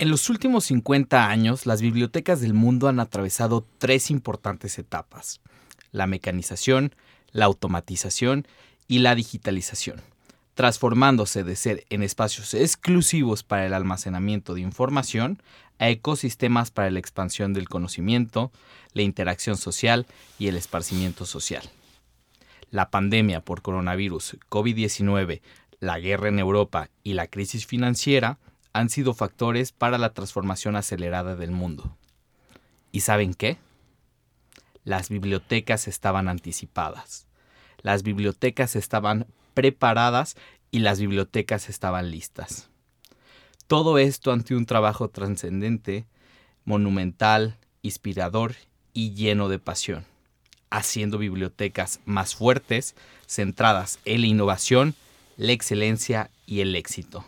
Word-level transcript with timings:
En 0.00 0.10
los 0.10 0.30
últimos 0.30 0.66
50 0.66 1.28
años, 1.28 1.66
las 1.66 1.82
bibliotecas 1.82 2.40
del 2.40 2.54
mundo 2.54 2.86
han 2.86 3.00
atravesado 3.00 3.66
tres 3.78 4.12
importantes 4.12 4.78
etapas, 4.78 5.40
la 5.90 6.06
mecanización, 6.06 6.94
la 7.32 7.46
automatización 7.46 8.46
y 8.86 9.00
la 9.00 9.16
digitalización, 9.16 10.00
transformándose 10.54 11.42
de 11.42 11.56
ser 11.56 11.84
en 11.90 12.04
espacios 12.04 12.54
exclusivos 12.54 13.42
para 13.42 13.66
el 13.66 13.74
almacenamiento 13.74 14.54
de 14.54 14.60
información 14.60 15.42
a 15.80 15.88
ecosistemas 15.88 16.70
para 16.70 16.92
la 16.92 17.00
expansión 17.00 17.52
del 17.52 17.68
conocimiento, 17.68 18.52
la 18.92 19.02
interacción 19.02 19.56
social 19.56 20.06
y 20.38 20.46
el 20.46 20.56
esparcimiento 20.56 21.26
social. 21.26 21.68
La 22.70 22.90
pandemia 22.90 23.40
por 23.40 23.62
coronavirus, 23.62 24.36
COVID-19, 24.48 25.40
la 25.80 25.98
guerra 25.98 26.28
en 26.28 26.38
Europa 26.38 26.88
y 27.02 27.14
la 27.14 27.26
crisis 27.26 27.66
financiera 27.66 28.38
han 28.78 28.90
sido 28.90 29.12
factores 29.12 29.72
para 29.72 29.98
la 29.98 30.14
transformación 30.14 30.76
acelerada 30.76 31.34
del 31.34 31.50
mundo. 31.50 31.96
¿Y 32.92 33.00
saben 33.00 33.34
qué? 33.34 33.58
Las 34.84 35.08
bibliotecas 35.08 35.88
estaban 35.88 36.28
anticipadas. 36.28 37.26
Las 37.82 38.04
bibliotecas 38.04 38.76
estaban 38.76 39.26
preparadas 39.52 40.36
y 40.70 40.78
las 40.78 41.00
bibliotecas 41.00 41.68
estaban 41.68 42.12
listas. 42.12 42.68
Todo 43.66 43.98
esto 43.98 44.30
ante 44.30 44.54
un 44.54 44.64
trabajo 44.64 45.08
trascendente, 45.08 46.06
monumental, 46.64 47.58
inspirador 47.82 48.54
y 48.94 49.14
lleno 49.14 49.48
de 49.48 49.58
pasión, 49.58 50.04
haciendo 50.70 51.18
bibliotecas 51.18 51.98
más 52.04 52.36
fuertes, 52.36 52.94
centradas 53.26 53.98
en 54.04 54.20
la 54.20 54.28
innovación, 54.28 54.94
la 55.36 55.50
excelencia 55.50 56.30
y 56.46 56.60
el 56.60 56.76
éxito. 56.76 57.24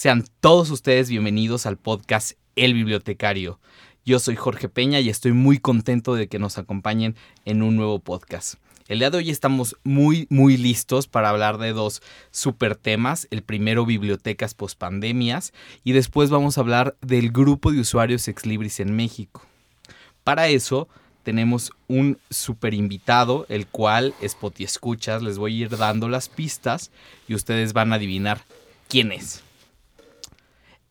Sean 0.00 0.24
todos 0.40 0.70
ustedes 0.70 1.10
bienvenidos 1.10 1.66
al 1.66 1.76
podcast 1.76 2.32
El 2.56 2.72
Bibliotecario. 2.72 3.60
Yo 4.02 4.18
soy 4.18 4.34
Jorge 4.34 4.70
Peña 4.70 4.98
y 4.98 5.10
estoy 5.10 5.32
muy 5.32 5.58
contento 5.58 6.14
de 6.14 6.26
que 6.26 6.38
nos 6.38 6.56
acompañen 6.56 7.16
en 7.44 7.60
un 7.60 7.76
nuevo 7.76 7.98
podcast. 7.98 8.54
El 8.88 9.00
día 9.00 9.10
de 9.10 9.18
hoy 9.18 9.28
estamos 9.28 9.76
muy, 9.84 10.26
muy 10.30 10.56
listos 10.56 11.06
para 11.06 11.28
hablar 11.28 11.58
de 11.58 11.74
dos 11.74 12.00
super 12.30 12.76
temas. 12.76 13.28
El 13.30 13.42
primero, 13.42 13.84
bibliotecas 13.84 14.54
pospandemias, 14.54 15.52
y 15.84 15.92
después 15.92 16.30
vamos 16.30 16.56
a 16.56 16.62
hablar 16.62 16.96
del 17.02 17.30
grupo 17.30 17.70
de 17.70 17.80
usuarios 17.80 18.26
Exlibris 18.26 18.80
en 18.80 18.96
México. 18.96 19.42
Para 20.24 20.48
eso, 20.48 20.88
tenemos 21.24 21.72
un 21.88 22.16
super 22.30 22.72
invitado, 22.72 23.44
el 23.50 23.66
cual, 23.66 24.14
Spot 24.22 24.60
y 24.60 24.64
Escuchas, 24.64 25.22
les 25.22 25.36
voy 25.36 25.60
a 25.60 25.64
ir 25.66 25.76
dando 25.76 26.08
las 26.08 26.30
pistas 26.30 26.90
y 27.28 27.34
ustedes 27.34 27.74
van 27.74 27.92
a 27.92 27.96
adivinar 27.96 28.40
quién 28.88 29.12
es 29.12 29.42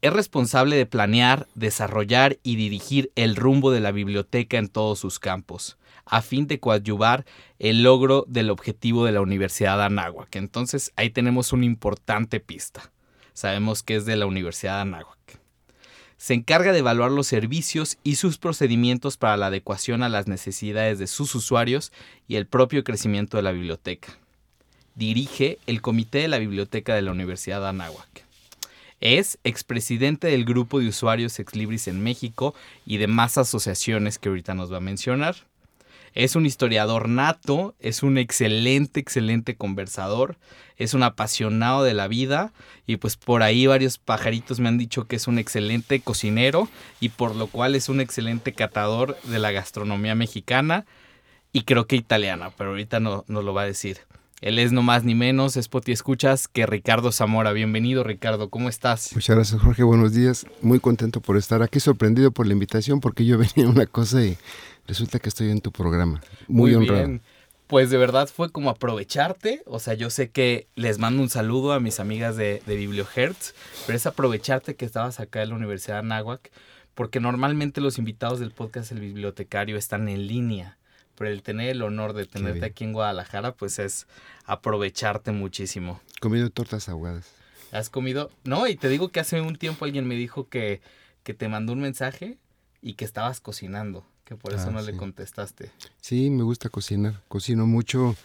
es 0.02 0.14
responsable 0.14 0.78
de 0.78 0.86
planear, 0.86 1.47
desarrollar 1.55 2.38
y 2.42 2.55
dirigir 2.55 3.11
el 3.16 3.35
rumbo 3.35 3.72
de 3.72 3.81
la 3.81 3.91
biblioteca 3.91 4.57
en 4.57 4.69
todos 4.69 5.00
sus 5.00 5.19
campos, 5.19 5.78
a 6.06 6.22
fin 6.22 6.47
de 6.47 6.59
coadyuvar 6.59 7.25
el 7.59 7.84
logro 7.84 8.23
del 8.28 8.50
objetivo 8.50 9.06
de 9.06 9.12
la 9.12 9.22
Universidad 9.22 9.78
de 9.78 9.84
Anáhuac. 9.84 10.34
Entonces 10.38 10.94
ahí 10.96 11.09
tenemos 11.09 11.51
una 11.51 11.66
importante 11.66 12.40
pista. 12.40 12.91
Sabemos 13.34 13.84
que 13.84 13.97
es 13.97 14.06
de 14.06 14.16
la 14.16 14.25
Universidad 14.25 14.75
de 14.75 14.81
Anáhuac. 14.81 15.18
Se 16.16 16.34
encarga 16.34 16.73
de 16.73 16.79
evaluar 16.79 17.12
los 17.12 17.28
servicios 17.28 17.97
y 18.03 18.16
sus 18.16 18.38
procedimientos 18.38 19.18
para 19.18 19.38
la 19.38 19.47
adecuación 19.47 20.03
a 20.03 20.09
las 20.09 20.28
necesidades 20.28 21.00
de 21.00 21.07
sus 21.07 21.35
usuarios 21.35 21.91
y 22.28 22.35
el 22.35 22.46
propio 22.46 22.84
crecimiento 22.84 23.38
de 23.38 23.44
la 23.44 23.52
biblioteca. 23.52 24.18
Dirige 24.96 25.59
el 25.66 25.81
Comité 25.81 26.19
de 26.19 26.28
la 26.28 26.40
Biblioteca 26.40 26.94
de 26.94 27.02
la 27.02 27.12
Universidad 27.12 27.62
de 27.62 27.68
Anáhuac 27.68 28.28
es 29.01 29.39
expresidente 29.43 30.27
del 30.27 30.45
grupo 30.45 30.79
de 30.79 30.87
usuarios 30.87 31.39
Exlibris 31.39 31.87
en 31.87 32.01
México 32.01 32.53
y 32.85 32.97
de 32.97 33.07
más 33.07 33.37
asociaciones 33.37 34.17
que 34.19 34.29
ahorita 34.29 34.53
nos 34.53 34.71
va 34.71 34.77
a 34.77 34.81
mencionar. 34.81 35.35
Es 36.13 36.35
un 36.35 36.45
historiador 36.45 37.07
nato, 37.07 37.75
es 37.79 38.01
un 38.01 38.17
excelente, 38.17 38.99
excelente 38.99 39.55
conversador, 39.55 40.37
es 40.75 40.93
un 40.93 41.03
apasionado 41.03 41.83
de 41.83 41.93
la 41.93 42.07
vida 42.07 42.51
y 42.87 42.97
pues 42.97 43.15
por 43.15 43.43
ahí 43.43 43.67
varios 43.67 43.99
pajaritos 43.99 44.59
me 44.59 44.69
han 44.69 44.77
dicho 44.77 45.05
que 45.05 45.17
es 45.17 45.27
un 45.27 45.37
excelente 45.37 45.99
cocinero 45.99 46.67
y 46.99 47.09
por 47.09 47.35
lo 47.35 47.47
cual 47.47 47.75
es 47.75 47.89
un 47.89 48.01
excelente 48.01 48.53
catador 48.53 49.21
de 49.23 49.39
la 49.39 49.51
gastronomía 49.51 50.16
mexicana 50.16 50.85
y 51.51 51.63
creo 51.63 51.85
que 51.85 51.95
italiana, 51.95 52.51
pero 52.57 52.71
ahorita 52.71 52.99
no 52.99 53.23
nos 53.27 53.43
lo 53.43 53.53
va 53.53 53.63
a 53.63 53.66
decir. 53.66 53.99
Él 54.41 54.57
es 54.57 54.72
no 54.72 54.81
más 54.81 55.03
ni 55.03 55.16
menos, 55.16 55.57
Spot 55.57 55.85
y 55.89 55.91
Escuchas, 55.91 56.47
que 56.47 56.66
Ricardo 56.66 57.11
Zamora. 57.11 57.51
Bienvenido, 57.51 58.05
Ricardo, 58.05 58.50
¿cómo 58.50 58.69
estás? 58.69 59.11
Muchas 59.13 59.35
gracias, 59.35 59.61
Jorge. 59.61 59.83
Buenos 59.83 60.13
días. 60.13 60.45
Muy 60.61 60.79
contento 60.79 61.19
por 61.19 61.35
estar 61.35 61.61
aquí, 61.61 61.81
sorprendido 61.81 62.31
por 62.31 62.47
la 62.47 62.53
invitación, 62.53 63.01
porque 63.01 63.25
yo 63.25 63.38
venía 63.55 63.67
a 63.67 63.69
una 63.69 63.85
cosa 63.85 64.23
y 64.23 64.38
resulta 64.88 65.19
que 65.19 65.28
estoy 65.28 65.51
en 65.51 65.59
tu 65.59 65.73
programa. 65.73 66.22
Muy, 66.47 66.73
honrado. 66.73 67.05
Bien. 67.05 67.22
Pues 67.67 67.89
de 67.89 67.97
verdad 67.97 68.29
fue 68.33 68.49
como 68.49 68.69
aprovecharte, 68.69 69.61
o 69.66 69.78
sea, 69.78 69.94
yo 69.94 70.09
sé 70.09 70.31
que 70.31 70.67
les 70.75 70.99
mando 70.99 71.22
un 71.22 71.29
saludo 71.29 71.73
a 71.73 71.81
mis 71.81 71.99
amigas 71.99 72.38
de, 72.38 72.63
de 72.66 72.75
BiblioHertz, 72.78 73.53
pero 73.85 73.97
es 73.97 74.05
aprovecharte 74.07 74.75
que 74.75 74.85
estabas 74.85 75.19
acá 75.19 75.44
en 75.44 75.49
la 75.49 75.55
Universidad 75.55 75.95
de 75.95 75.99
Anáhuac, 75.99 76.49
porque 76.95 77.19
normalmente 77.19 77.81
los 77.81 77.97
invitados 77.97 78.39
del 78.39 78.51
podcast 78.51 78.94
El 78.94 79.01
Bibliotecario 79.01 79.78
están 79.78 80.07
en 80.07 80.28
línea 80.28 80.78
pero 81.19 81.31
el 81.31 81.44
tener 81.44 81.72
el 81.72 81.81
honor 81.81 82.13
de 82.13 82.25
tenerte 82.25 82.66
aquí 82.66 82.85
en 82.85 82.94
Guadalajara, 82.94 83.53
pues 83.53 83.78
es 83.78 84.07
aprovecharte 84.46 85.34
muchísimo. 85.34 86.00
Comido 86.22 86.50
tortas 86.50 86.88
aguadas. 86.88 87.30
¿Has 87.74 87.90
comido? 87.90 88.31
No, 88.46 88.68
y 88.68 88.78
te 88.78 88.88
digo 88.88 89.09
que 89.09 89.19
hace 89.19 89.41
un 89.41 89.58
tiempo 89.58 89.84
alguien 89.84 90.08
me 90.08 90.16
dijo 90.16 90.47
que, 90.47 90.79
que 91.24 91.34
te 91.34 91.50
mandó 91.50 91.74
un 91.74 91.81
mensaje 91.81 92.38
y 92.81 92.94
que 92.94 93.03
estabas 93.03 93.41
cocinando, 93.41 94.06
que 94.24 94.38
por 94.38 94.53
eso 94.53 94.68
ah, 94.69 94.72
no 94.72 94.81
le 94.81 94.96
contestaste. 94.96 95.72
Sí, 96.00 96.29
me 96.29 96.44
gusta 96.44 96.69
cocinar. 96.69 97.22
Cocino 97.28 97.68
mucho. 97.68 98.16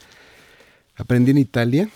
Aprendí 0.94 1.32
en 1.32 1.38
Italia 1.38 1.90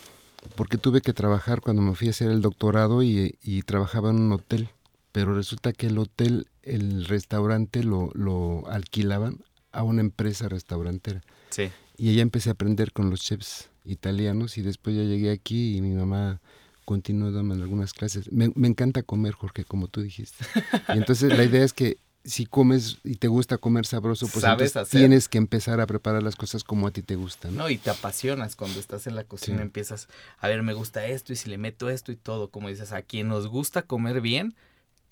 porque 0.56 0.78
tuve 0.78 1.00
que 1.00 1.12
trabajar 1.12 1.60
cuando 1.60 1.81
me 1.81 1.94
fui 1.94 2.08
a 2.08 2.10
hacer 2.10 2.32
el 2.32 2.42
doctorado 2.42 3.04
y, 3.04 3.38
y 3.41 3.62
trabajaba 3.62 4.10
en 4.10 4.16
un 4.16 4.32
hotel. 4.32 4.69
Pero 5.12 5.32
resulta 5.32 5.72
que 5.72 5.87
el 5.87 5.98
hotel, 5.98 6.48
el 6.64 7.04
restaurante 7.04 7.84
lo, 7.84 8.10
lo 8.14 8.69
alquilaban 8.69 9.44
a 9.78 9.84
una 9.84 10.00
empresa 10.00 10.48
restaurantera. 10.48 11.22
Sí. 11.50 11.70
Y 11.96 12.10
allá 12.10 12.22
empecé 12.22 12.50
a 12.50 12.52
aprender 12.54 12.92
con 12.92 13.10
los 13.10 13.20
chefs 13.20 13.70
italianos 13.84 14.58
y 14.58 14.62
después 14.62 14.96
ya 14.96 15.04
llegué 15.04 15.30
aquí 15.30 15.76
y 15.76 15.80
mi 15.80 15.94
mamá 15.94 16.40
continuó 16.84 17.30
dando 17.30 17.54
algunas 17.54 17.92
clases. 17.92 18.32
Me, 18.32 18.46
encanta 18.66 19.04
comer, 19.04 19.34
Jorge, 19.34 19.64
como 19.64 19.86
tú 19.86 20.02
dijiste. 20.02 20.44
Y 20.88 20.98
entonces 20.98 21.36
la 21.36 21.44
idea 21.44 21.62
es 21.62 21.72
que 21.72 21.98
si 22.24 22.44
comes 22.46 22.98
y 23.04 23.14
te 23.14 23.28
gusta 23.28 23.56
comer 23.56 23.86
sabroso, 23.86 24.26
pues 24.26 24.44
tienes 24.90 25.28
que 25.28 25.38
empezar 25.38 25.80
a 25.80 25.86
preparar 25.86 26.24
las 26.24 26.34
cosas 26.34 26.64
como 26.64 26.88
a 26.88 26.90
ti 26.90 27.02
te 27.02 27.14
gustan. 27.14 27.54
¿no? 27.54 27.70
y 27.70 27.78
te 27.78 27.90
apasionas 27.90 28.56
cuando 28.56 28.80
estás 28.80 29.06
en 29.06 29.14
la 29.14 29.22
cocina, 29.22 29.62
empiezas 29.62 30.08
a 30.38 30.48
ver, 30.48 30.64
me 30.64 30.72
gusta 30.74 31.06
esto 31.06 31.32
y 31.32 31.36
si 31.36 31.48
le 31.48 31.56
meto 31.56 31.88
esto 31.88 32.10
y 32.10 32.16
todo, 32.16 32.50
como 32.50 32.69
dices, 32.69 32.90
a 32.90 33.02
quien 33.02 33.28
nos 33.28 33.46
gusta 33.46 33.82
comer 33.82 34.20
bien, 34.20 34.56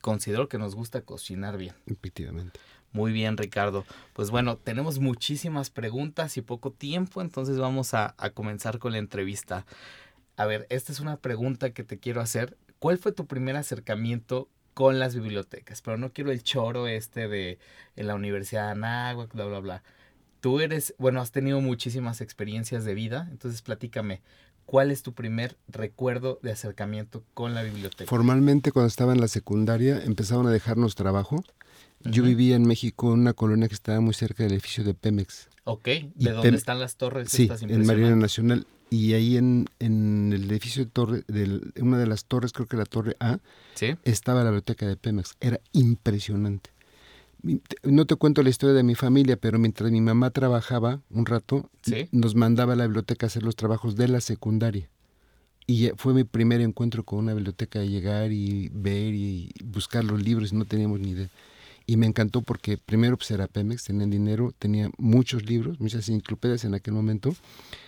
considero 0.01 0.49
que 0.49 0.59
nos 0.59 0.75
gusta 0.75 1.03
cocinar 1.03 1.57
bien. 1.57 1.75
Efectivamente. 1.87 2.59
Muy 2.93 3.13
bien, 3.13 3.37
Ricardo. 3.37 3.85
Pues 4.15 4.31
bueno, 4.31 4.57
tenemos 4.57 4.99
muchísimas 4.99 5.71
preguntas 5.71 6.37
y 6.37 6.43
poco 6.43 6.73
tiempo, 6.73 7.21
entonces 7.21 7.59
vamos 7.59 7.95
a, 7.95 8.15
comenzar 8.35 8.79
con 8.79 8.93
la 8.93 8.99
entrevista. 8.99 9.67
A 10.37 10.47
ver, 10.47 10.67
esta 10.71 10.93
es 10.93 11.01
una 11.01 11.19
pregunta 11.19 11.71
que 11.71 11.85
te 11.85 11.99
quiero 11.99 12.21
hacer. 12.21 12.57
¿Cuál 12.79 12.99
fue 12.99 13.13
tu 13.13 13.27
primer 13.27 13.57
acercamiento 13.57 14.49
con 14.75 14.99
las 14.99 15.15
bibliotecas? 15.15 15.83
Pero 15.83 15.99
no 15.99 16.13
quiero 16.13 16.31
el 16.31 16.43
choro 16.43 16.87
este 16.87 17.29
de 17.29 17.59
en 17.97 18.07
la 18.07 18.15
Universidad 18.15 18.67
de 18.67 18.73
Anáhuac, 18.73 19.35
bla, 19.35 19.45
bla, 19.45 19.61
bla. 19.61 19.83
Tú 20.41 20.61
eres, 20.61 20.95
bueno, 20.99 21.21
has 21.21 21.33
tenido 21.33 21.61
muchísimas 21.61 22.21
experiencias 22.21 22.85
de 22.85 22.95
vida, 22.95 23.29
entonces 23.31 23.63
platícame, 23.63 24.23
¿cuál 24.65 24.91
es 24.91 25.03
tu 25.03 25.13
primer 25.13 25.57
recuerdo 25.69 26.39
de 26.43 26.53
acercamiento 26.53 27.25
con 27.35 27.55
la 27.55 27.63
biblioteca? 27.63 28.09
Formalmente, 28.09 28.73
cuando 28.73 28.89
estaba 28.89 29.13
en 29.13 29.21
la 29.21 29.29
secundaria, 29.29 30.03
empezaron 30.05 30.47
a 30.47 30.51
dejarnos 30.51 30.95
trabajo 30.95 31.43
yo 32.05 32.23
vivía 32.23 32.57
en 32.57 32.63
México 32.67 33.13
en 33.13 33.21
una 33.21 33.33
colonia 33.33 33.69
que 33.69 33.75
estaba 33.75 34.01
muy 34.01 34.15
cerca 34.15 34.43
del 34.45 34.53
edificio 34.53 34.85
de 34.85 34.95
Pemex. 34.95 35.49
Ok, 35.65 35.85
¿de 36.15 36.31
dónde 36.31 36.57
están 36.57 36.79
las 36.79 36.97
torres? 36.97 37.29
Sí, 37.31 37.49
en 37.63 37.87
Marina 37.87 38.15
Nacional. 38.15 38.67
Y 38.89 39.15
ahí 39.15 39.37
en, 39.37 39.67
en 39.81 40.33
el 40.33 40.49
edificio 40.49 40.85
de 40.85 40.91
torre, 40.91 41.25
de 41.27 41.61
una 41.81 41.99
de 41.99 42.07
las 42.07 42.25
torres, 42.27 42.53
creo 42.53 42.69
que 42.69 42.77
la 42.77 42.85
torre 42.85 43.17
A, 43.19 43.41
¿Sí? 43.75 43.97
estaba 44.05 44.45
la 44.45 44.51
biblioteca 44.51 44.87
de 44.87 44.97
Pemex. 44.97 45.35
Era 45.41 45.59
impresionante. 45.73 46.71
No 47.83 48.07
te 48.07 48.15
cuento 48.17 48.43
la 48.43 48.51
historia 48.51 48.75
de 48.75 48.83
mi 48.85 48.95
familia, 48.95 49.37
pero 49.37 49.59
mientras 49.59 49.91
mi 49.91 50.01
mamá 50.01 50.31
trabajaba 50.31 51.01
un 51.11 51.27
rato, 51.27 51.69
Sí. 51.83 52.09
nos 52.13 52.35
mandaba 52.37 52.75
a 52.75 52.77
la 52.77 52.85
biblioteca 52.87 53.27
a 53.27 53.29
hacer 53.29 53.43
los 53.43 53.57
trabajos 53.57 53.97
de 53.97 54.09
la 54.09 54.21
secundaria. 54.21 54.89
Y 55.67 55.81
ya 55.83 55.91
fue 55.97 56.15
mi 56.15 56.23
primer 56.23 56.61
encuentro 56.61 57.03
con 57.03 57.19
una 57.19 57.35
biblioteca 57.35 57.81
de 57.81 57.89
llegar 57.89 58.31
y 58.31 58.71
ver 58.73 59.15
y 59.15 59.53
buscar 59.65 60.05
los 60.05 60.23
libros, 60.23 60.53
no 60.53 60.65
teníamos 60.65 61.01
ni 61.01 61.11
idea. 61.11 61.29
Y 61.87 61.97
me 61.97 62.07
encantó 62.07 62.43
porque 62.43 62.79
primero 62.79 63.17
pues 63.17 63.31
era 63.31 63.47
Pemex, 63.47 63.85
tenían 63.85 64.11
dinero, 64.11 64.53
tenía 64.59 64.91
muchos 64.99 65.45
libros, 65.45 65.79
muchas 65.81 66.09
enciclopedias 66.09 66.65
en 66.65 66.75
aquel 66.75 66.95
momento 66.95 67.35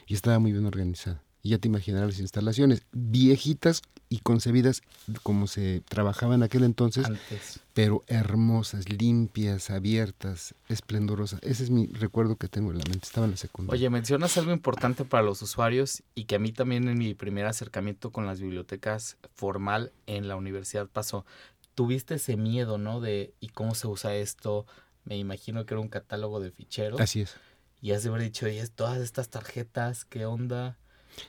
y 0.07 0.15
estaba 0.15 0.39
muy 0.39 0.53
bien 0.53 0.67
organizada. 0.67 1.23
Y 1.43 1.51
ya 1.51 1.59
te 1.59 1.69
imaginarás 1.69 2.11
las 2.11 2.21
instalaciones, 2.21 2.83
viejitas 2.93 3.83
y 4.09 4.19
concebidas 4.21 4.83
como 5.23 5.47
se 5.47 5.83
trabajaba 5.89 6.35
en 6.35 6.43
aquel 6.43 6.65
entonces, 6.65 7.07
Antes. 7.07 7.61
pero 7.75 8.05
hermosas, 8.07 8.89
limpias, 8.89 9.71
abiertas, 9.71 10.55
esplendorosas. 10.69 11.41
Ese 11.43 11.65
es 11.65 11.71
mi 11.71 11.87
recuerdo 11.87 12.37
que 12.37 12.49
tengo 12.49 12.71
en 12.73 12.79
la 12.79 12.85
mente. 12.89 13.07
Estaba 13.07 13.27
en 13.27 13.33
la 13.33 13.37
secundaria. 13.37 13.79
Oye, 13.79 13.91
mencionas 13.91 14.37
algo 14.39 14.53
importante 14.53 15.05
para 15.05 15.23
los 15.23 15.43
usuarios 15.43 16.03
y 16.15 16.25
que 16.25 16.37
a 16.37 16.39
mí 16.39 16.53
también 16.53 16.89
en 16.89 16.99
mi 16.99 17.15
primer 17.15 17.47
acercamiento 17.47 18.11
con 18.11 18.27
las 18.27 18.41
bibliotecas 18.41 19.17
formal 19.35 19.93
en 20.07 20.29
la 20.29 20.37
universidad 20.37 20.89
pasó. 20.89 21.25
Tuviste 21.79 22.17
ese 22.17 22.37
miedo, 22.37 22.77
¿no? 22.77 23.01
De 23.01 23.35
¿y 23.39 23.51
cómo 23.51 23.77
se 23.77 23.87
usa 23.87 24.13
esto? 24.17 24.67
Me 25.05 25.17
imagino 25.17 25.65
que 25.65 25.75
era 25.75 25.81
un 25.81 25.87
catálogo 25.87 26.41
de 26.41 26.51
ficheros. 26.51 27.01
Así 27.01 27.21
es. 27.21 27.37
Y 27.81 27.93
has 27.93 28.03
de 28.03 28.09
haber 28.09 28.23
dicho, 28.23 28.47
oye, 28.47 28.67
todas 28.67 28.99
estas 28.99 29.29
tarjetas, 29.29 30.05
¿qué 30.05 30.27
onda? 30.27 30.77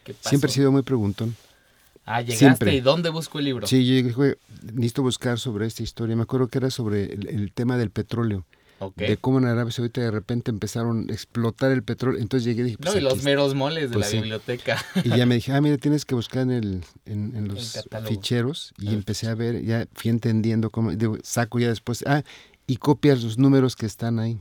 ¿Qué 0.04 0.16
pasó? 0.16 0.30
Siempre 0.30 0.50
he 0.50 0.54
sido 0.56 0.72
muy 0.72 0.81
preguntón. 0.81 1.36
Ah, 2.04 2.22
llegaste 2.22 2.40
siempre. 2.40 2.74
y 2.74 2.81
¿dónde 2.81 3.12
busco 3.12 3.38
el 3.38 3.46
libro? 3.46 3.68
Sí, 3.68 3.86
yo 3.88 3.94
dije, 3.94 4.12
"Güey, 4.12 4.36
necesito 4.63 5.04
buscar 5.04 5.38
sobre 5.38 5.68
esta 5.68 5.84
historia. 5.84 6.16
Me 6.16 6.24
acuerdo 6.24 6.48
que 6.48 6.57
era 6.57 6.72
sobre 6.72 7.13
el, 7.13 7.28
el 7.28 7.54
tema 7.54 7.78
del 7.78 7.92
petróleo, 7.92 8.44
De 8.96 9.18
cómo 9.18 9.40
en 9.40 9.46
Arabia 9.46 9.72
Saudita 9.72 10.02
de 10.02 10.12
repente 10.12 10.52
empezaron 10.52 11.08
a 11.10 11.14
explotar 11.14 11.72
el 11.72 11.84
petróleo. 11.84 12.20
Entonces 12.22 12.46
llegué 12.46 12.62
y 12.62 12.66
dije, 12.66 12.78
pues 12.78 12.94
No, 12.94 13.00
y 13.00 13.04
los 13.04 13.24
meros 13.24 13.56
moles 13.56 13.90
de 13.90 13.94
Pues 13.96 14.06
la 14.06 14.12
sí. 14.12 14.18
biblioteca. 14.18 14.84
Y 15.04 15.10
ya 15.10 15.26
me 15.26 15.36
dije, 15.36 15.52
ah, 15.54 15.62
mira, 15.62 15.78
tienes 15.78 16.06
que 16.06 16.16
buscar 16.16 16.44
en, 16.44 16.52
el, 16.52 16.84
en, 17.06 17.36
en 17.36 17.48
los 17.48 17.78
ficheros. 18.08 18.74
Y 18.78 18.90
Ah. 18.90 18.92
empecé 18.94 19.28
a 19.28 19.36
ver, 19.36 19.64
ya 19.64 19.88
fui 19.94 20.10
entendiendo 20.10 20.70
cómo, 20.70 20.92
digo, 20.92 21.18
saco 21.24 21.60
ya 21.60 21.68
después, 21.70 22.04
ah, 22.08 22.24
y 22.68 22.78
copias 22.78 23.24
los 23.24 23.38
números 23.38 23.76
que 23.76 23.86
están 23.86 24.20
ahí. 24.20 24.40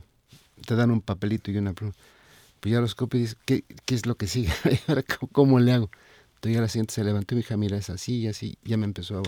Te 0.65 0.75
dan 0.75 0.91
un 0.91 1.01
papelito 1.01 1.51
y 1.51 1.57
una 1.57 1.73
pluma. 1.73 1.93
Pues 2.59 2.73
ya 2.73 2.81
los 2.81 2.93
copio 2.95 3.19
y 3.19 3.23
dices, 3.23 3.37
¿qué, 3.45 3.63
qué 3.85 3.95
es 3.95 4.05
lo 4.05 4.15
que 4.15 4.27
sigue? 4.27 4.51
Ahora, 4.87 5.03
¿cómo, 5.03 5.31
cómo 5.31 5.59
le 5.59 5.71
hago? 5.73 5.89
Entonces 6.35 6.55
ya 6.55 6.61
la 6.61 6.67
siguiente 6.69 6.93
se 6.93 7.03
levantó 7.03 7.33
y 7.33 7.37
me 7.37 7.41
dijo, 7.41 7.57
mira, 7.57 7.77
es 7.77 7.89
así 7.89 8.19
y 8.19 8.27
así. 8.27 8.57
Ya 8.63 8.77
me 8.77 8.85
empezó 8.85 9.19
a... 9.19 9.23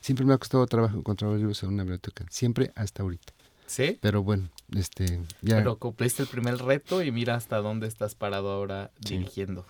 Siempre 0.00 0.24
me 0.24 0.32
ha 0.32 0.38
costado 0.38 0.66
trabajo 0.66 0.96
encontrar 0.96 1.30
los 1.30 1.38
libros 1.40 1.62
en 1.62 1.70
una 1.70 1.82
biblioteca. 1.82 2.24
Siempre 2.30 2.72
hasta 2.74 3.02
ahorita. 3.02 3.32
¿Sí? 3.70 3.98
Pero 4.00 4.24
bueno, 4.24 4.48
este, 4.74 5.20
ya... 5.42 5.54
Pero 5.58 5.78
cumpliste 5.78 6.22
el 6.24 6.28
primer 6.28 6.56
reto 6.58 7.04
y 7.04 7.12
mira 7.12 7.36
hasta 7.36 7.58
dónde 7.58 7.86
estás 7.86 8.16
parado 8.16 8.50
ahora 8.50 8.90
Sí. 9.06 9.16
dirigiendo. 9.18 9.64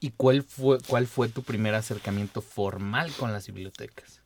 ¿Y 0.00 0.10
cuál 0.10 0.42
fue, 0.42 0.78
cuál 0.88 1.06
fue 1.06 1.28
tu 1.28 1.44
primer 1.44 1.74
acercamiento 1.76 2.42
formal 2.42 3.12
con 3.12 3.30
las 3.32 3.46
bibliotecas? 3.46 4.20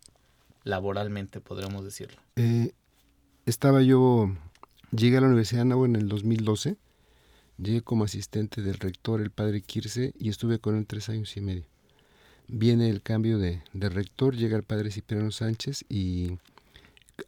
Laboralmente, 0.62 1.40
podríamos 1.42 1.84
decirlo. 1.84 2.16
Eh, 2.36 2.72
estaba 3.44 3.82
yo, 3.82 4.34
llegué 4.90 5.18
a 5.18 5.20
la 5.20 5.26
Universidad 5.26 5.58
de 5.58 5.62
Anáhuac 5.62 5.90
en 5.90 5.96
el 5.96 6.08
2012, 6.08 6.76
llegué 7.58 7.82
como 7.82 8.04
asistente 8.04 8.62
del 8.62 8.78
rector, 8.78 9.20
el 9.20 9.30
padre 9.30 9.60
Kirse, 9.60 10.14
y 10.18 10.30
estuve 10.30 10.60
con 10.60 10.76
él 10.78 10.86
tres 10.86 11.10
años 11.10 11.36
y 11.36 11.42
medio. 11.42 11.64
Viene 12.48 12.88
el 12.88 13.02
cambio 13.02 13.36
de, 13.38 13.62
de 13.74 13.88
rector, 13.90 14.34
llega 14.34 14.56
el 14.56 14.62
padre 14.62 14.90
Cipriano 14.90 15.30
Sánchez 15.30 15.84
y 15.90 16.38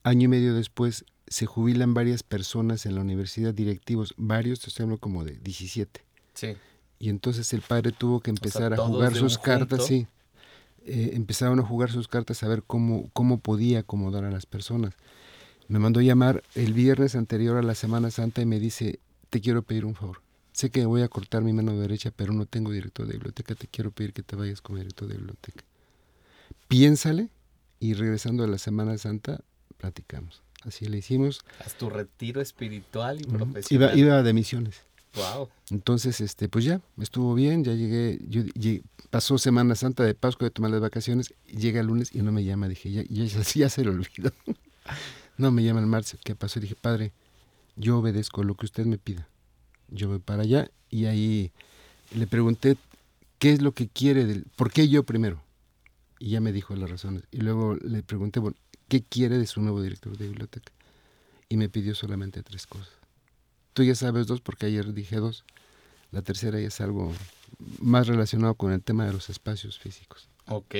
año 0.05 0.25
y 0.25 0.29
medio 0.29 0.55
después 0.55 1.05
se 1.29 1.47
jubilan 1.47 1.95
varias 1.95 2.23
personas 2.23 2.87
en 2.87 2.95
la 2.95 3.01
universidad, 3.01 3.53
directivos, 3.53 4.15
varios, 4.17 4.61
te 4.61 4.69
estoy 4.69 4.85
hablando 4.85 5.01
como 5.01 5.25
de 5.25 5.33
17. 5.39 6.05
Sí. 6.35 6.57
Y 6.99 7.09
entonces 7.09 7.53
el 7.53 7.63
padre 7.63 7.93
tuvo 7.93 8.21
que 8.21 8.31
empezar 8.31 8.73
a 8.73 8.77
jugar 8.77 9.15
sus 9.15 9.39
cartas, 9.39 9.81
junto. 9.81 9.87
sí. 9.87 10.07
Eh, 10.85 11.11
empezaron 11.15 11.59
a 11.59 11.65
jugar 11.65 11.91
sus 11.91 12.07
cartas 12.07 12.45
a 12.45 12.49
ver 12.49 12.63
cómo, 12.63 13.11
cómo 13.13 13.39
podía 13.39 13.81
acomodar 13.81 14.25
a 14.25 14.31
las 14.31 14.47
personas. 14.47 14.95
Me 15.67 15.81
mandó 15.81 16.01
llamar 16.01 16.45
el 16.55 16.73
viernes 16.75 17.17
anterior 17.17 17.57
a 17.57 17.63
la 17.63 17.75
Semana 17.75 18.13
Santa 18.13 18.41
y 18.41 18.47
me 18.47 18.61
dice, 18.61 19.01
te 19.31 19.41
quiero 19.41 19.63
pedir 19.63 19.85
un 19.85 19.97
favor. 19.97 20.23
Sé 20.53 20.71
que 20.71 20.87
voy 20.87 21.03
a 21.03 21.09
cortar 21.09 21.43
mi 21.43 21.53
mano 21.53 21.77
derecha, 21.77 22.13
pero 22.15 22.33
no 22.33 22.47
tengo 22.47 22.71
director 22.71 23.05
de 23.07 23.15
biblioteca, 23.15 23.57
te 23.57 23.67
quiero 23.67 23.91
pedir 23.91 24.13
que 24.13 24.23
te 24.23 24.37
vayas 24.37 24.61
como 24.61 24.79
director 24.79 25.09
de 25.09 25.17
biblioteca. 25.17 25.65
Piénsale 26.69 27.31
y 27.81 27.95
regresando 27.95 28.45
a 28.45 28.47
la 28.47 28.59
Semana 28.59 28.97
Santa, 28.97 29.41
platicamos. 29.77 30.46
Así 30.67 30.87
le 30.87 30.99
hicimos. 30.99 31.41
Haz 31.65 31.75
tu 31.75 31.89
retiro 31.91 32.41
espiritual 32.41 33.21
y 33.21 33.25
profesional. 33.25 33.91
Iba, 33.99 34.07
iba 34.09 34.23
de 34.23 34.33
misiones. 34.33 34.83
Wow. 35.15 35.49
Entonces, 35.71 36.21
este, 36.21 36.49
pues 36.49 36.65
ya, 36.65 36.81
estuvo 37.01 37.35
bien, 37.35 37.65
ya 37.65 37.73
llegué, 37.73 38.19
yo 38.29 38.43
llegué- 38.43 38.83
pasó 39.09 39.39
Semana 39.39 39.75
Santa 39.75 40.03
de 40.05 40.15
Pascua 40.15 40.47
de 40.47 40.51
tomar 40.51 40.71
las 40.73 40.81
vacaciones, 40.81 41.33
llega 41.47 41.81
el 41.81 41.87
lunes 41.87 42.15
y 42.15 42.21
no 42.21 42.33
me 42.33 42.45
llama, 42.45 42.69
dije, 42.69 42.91
ya, 42.91 43.03
ya, 43.09 43.25
ya, 43.25 43.41
ya 43.43 43.69
se 43.71 43.83
le 43.85 43.91
olvidó. 43.91 44.31
no 45.39 45.51
me 45.53 45.63
llama 45.65 45.81
el 45.81 45.87
martes, 45.87 46.19
¿qué 46.23 46.35
pasó? 46.35 46.61
Dije, 46.61 46.75
padre, 46.75 47.13
yo 47.77 47.99
obedezco 47.99 48.43
lo 48.43 48.57
que 48.57 48.67
usted 48.67 48.85
me 48.85 48.99
pida. 48.99 49.27
Yo 49.89 50.09
voy 50.09 50.19
para 50.19 50.43
allá 50.43 50.71
y 50.91 51.07
ahí 51.07 51.51
le 52.15 52.27
pregunté 52.27 52.77
qué 53.39 53.53
es 53.53 53.63
lo 53.63 53.73
que 53.73 53.89
quiere, 53.89 54.27
del, 54.27 54.45
por 54.57 54.71
qué 54.71 54.89
yo 54.89 55.03
primero. 55.05 55.41
Y 56.19 56.31
ya 56.31 56.41
me 56.41 56.53
dijo 56.53 56.75
las 56.77 56.91
razones. 56.91 57.23
Y 57.31 57.39
luego 57.39 57.77
le 57.77 58.03
pregunté, 58.03 58.41
bueno, 58.41 58.57
¿qué 58.89 59.03
quiere 59.03 59.39
de 59.39 59.47
su 59.47 59.61
nuevo 59.61 59.83
director 59.83 60.17
de 60.17 60.27
biblioteca? 60.29 60.73
Y 61.49 61.57
me 61.57 61.69
pidió 61.69 61.95
solamente 61.95 62.43
tres 62.43 62.67
cosas. 62.67 62.89
Tú 63.73 63.83
ya 63.83 63.95
sabes 63.95 64.27
dos 64.27 64.41
porque 64.41 64.67
ayer 64.67 64.93
dije 64.95 65.17
dos. 65.17 65.45
La 66.13 66.23
tercera 66.23 66.59
ya 66.61 66.69
es 66.69 66.81
algo 66.81 67.13
más 67.81 68.07
relacionado 68.07 68.55
con 68.55 68.73
el 68.73 68.83
tema 68.83 69.07
de 69.07 69.13
los 69.13 69.29
espacios 69.31 69.79
físicos. 69.79 70.29
Ok. 70.49 70.75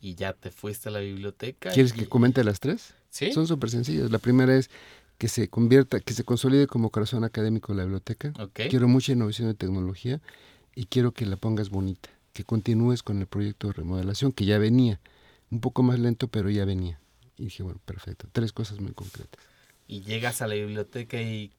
Y 0.00 0.14
ya 0.14 0.32
te 0.34 0.50
fuiste 0.50 0.88
a 0.88 0.92
la 0.92 1.00
biblioteca. 1.00 1.70
¿Quieres 1.70 1.92
y- 1.94 2.00
que 2.00 2.06
comente 2.08 2.44
las 2.44 2.60
tres? 2.60 2.94
Sí. 3.10 3.32
Son 3.32 3.46
súper 3.46 3.70
sencillas. 3.70 4.10
La 4.10 4.18
primera 4.18 4.54
es 4.56 4.70
que 5.18 5.28
se 5.28 5.48
convierta, 5.48 6.00
que 6.00 6.12
se 6.12 6.24
consolide 6.24 6.66
como 6.66 6.90
corazón 6.90 7.24
académico 7.24 7.72
de 7.72 7.78
la 7.78 7.84
biblioteca. 7.84 8.32
Ok. 8.38 8.60
Quiero 8.68 8.86
mucha 8.88 9.12
innovación 9.12 9.48
de 9.48 9.54
tecnología 9.54 10.20
y 10.74 10.84
quiero 10.86 11.12
que 11.12 11.24
la 11.24 11.36
pongas 11.36 11.70
bonita, 11.70 12.10
que 12.34 12.44
continúes 12.44 13.02
con 13.02 13.18
el 13.18 13.26
proyecto 13.26 13.68
de 13.68 13.72
remodelación 13.72 14.32
que 14.32 14.44
ya 14.44 14.58
venía, 14.58 15.00
un 15.50 15.60
poco 15.60 15.82
más 15.82 15.98
lento, 15.98 16.28
pero 16.28 16.50
ya 16.50 16.64
venía. 16.64 17.00
Y 17.36 17.44
dije, 17.44 17.62
bueno, 17.62 17.80
perfecto. 17.84 18.28
Tres 18.32 18.52
cosas 18.52 18.80
muy 18.80 18.92
concretas. 18.92 19.42
Y 19.86 20.02
llegas 20.02 20.42
a 20.42 20.46
la 20.46 20.54
biblioteca 20.54 21.20
y 21.20 21.52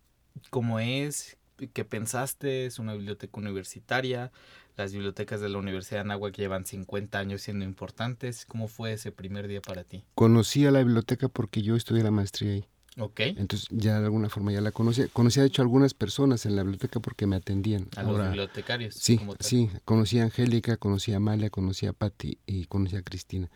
cómo 0.49 0.79
es, 0.79 1.37
qué 1.73 1.85
pensaste, 1.85 2.65
es 2.65 2.79
una 2.79 2.93
biblioteca 2.93 3.39
universitaria, 3.39 4.31
las 4.75 4.93
bibliotecas 4.93 5.41
de 5.41 5.49
la 5.49 5.57
Universidad 5.57 5.97
de 5.97 6.01
Anáhuac 6.01 6.35
llevan 6.35 6.65
50 6.65 7.17
años 7.17 7.41
siendo 7.41 7.65
importantes, 7.65 8.45
¿cómo 8.45 8.67
fue 8.67 8.93
ese 8.93 9.11
primer 9.11 9.47
día 9.47 9.61
para 9.61 9.83
ti? 9.83 10.03
Conocí 10.13 10.65
a 10.65 10.71
la 10.71 10.79
biblioteca 10.79 11.29
porque 11.29 11.63
yo 11.63 11.75
estudié 11.75 12.03
la 12.03 12.11
maestría 12.11 12.53
ahí. 12.53 12.67
Ok, 12.99 13.19
Entonces 13.19 13.67
ya 13.71 13.99
de 13.99 14.05
alguna 14.05 14.29
forma 14.29 14.51
ya 14.51 14.61
la 14.61 14.71
conocía. 14.71 15.07
Conocía 15.09 15.43
de 15.43 15.49
hecho 15.49 15.61
algunas 15.61 15.93
personas 15.93 16.45
en 16.45 16.55
la 16.55 16.63
biblioteca 16.63 16.99
porque 16.99 17.27
me 17.27 17.35
atendían. 17.35 17.87
a 17.95 18.01
los 18.03 18.11
Ahora, 18.11 18.23
bibliotecarios. 18.29 18.95
sí, 18.95 19.17
como 19.17 19.35
tal. 19.35 19.47
sí, 19.47 19.69
conocí 19.85 20.19
a 20.19 20.23
Angélica, 20.23 20.77
conocí 20.77 21.13
a 21.13 21.17
Amalia, 21.17 21.49
conocí 21.51 21.85
a 21.85 21.93
Patti 21.93 22.39
y 22.47 22.65
conocí 22.65 22.95
a 22.95 23.03
Cristina. 23.03 23.49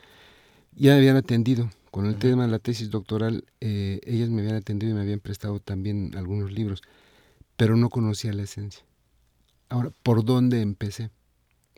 Ya 0.75 0.91
me 0.91 0.97
habían 0.99 1.17
atendido. 1.17 1.69
Con 1.89 2.05
el 2.05 2.15
tema 2.15 2.43
de 2.45 2.51
la 2.51 2.59
tesis 2.59 2.89
doctoral, 2.89 3.43
eh, 3.59 3.99
ellas 4.05 4.29
me 4.29 4.41
habían 4.41 4.55
atendido 4.55 4.91
y 4.91 4.95
me 4.95 5.01
habían 5.01 5.19
prestado 5.19 5.59
también 5.59 6.11
algunos 6.15 6.51
libros, 6.53 6.81
pero 7.57 7.75
no 7.75 7.89
conocía 7.89 8.31
la 8.31 8.43
esencia. 8.43 8.83
Ahora, 9.67 9.91
¿por 10.03 10.23
dónde 10.23 10.61
empecé? 10.61 11.09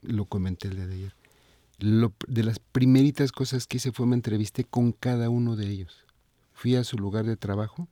Lo 0.01 0.25
comenté 0.25 0.67
el 0.67 0.75
día 0.75 0.85
de 0.87 0.93
ayer. 0.95 1.15
Lo- 1.79 2.13
de 2.27 2.43
las 2.43 2.59
primeritas 2.59 3.31
cosas 3.31 3.65
que 3.65 3.77
hice 3.77 3.91
fue 3.91 4.05
me 4.05 4.15
entrevisté 4.15 4.65
con 4.65 4.91
cada 4.91 5.29
uno 5.31 5.55
de 5.55 5.67
ellos. 5.69 6.02
Fui 6.63 6.77
a 6.77 6.85
su 6.85 6.97
lugar 6.97 7.25
de 7.25 7.35
trabajo 7.35 7.89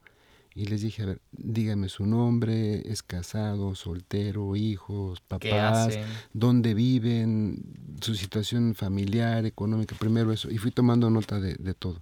y 0.56 0.64
les 0.64 0.80
dije, 0.80 1.04
a 1.04 1.06
ver, 1.08 1.22
dígame 1.34 1.90
su 1.90 2.06
nombre, 2.06 2.90
es 2.90 3.04
casado, 3.04 3.76
soltero, 3.76 4.56
hijos, 4.56 5.20
¿Qué 5.20 5.50
papás, 5.50 6.00
dónde 6.32 6.74
viven, 6.74 7.66
su 8.00 8.16
situación 8.16 8.74
familiar, 8.74 9.46
económica, 9.46 9.98
primero 10.00 10.32
eso. 10.32 10.50
Y 10.50 10.58
fui 10.58 10.72
tomando 10.72 11.10
nota 11.10 11.42
de, 11.42 11.56
de 11.56 11.74
todo. 11.74 12.02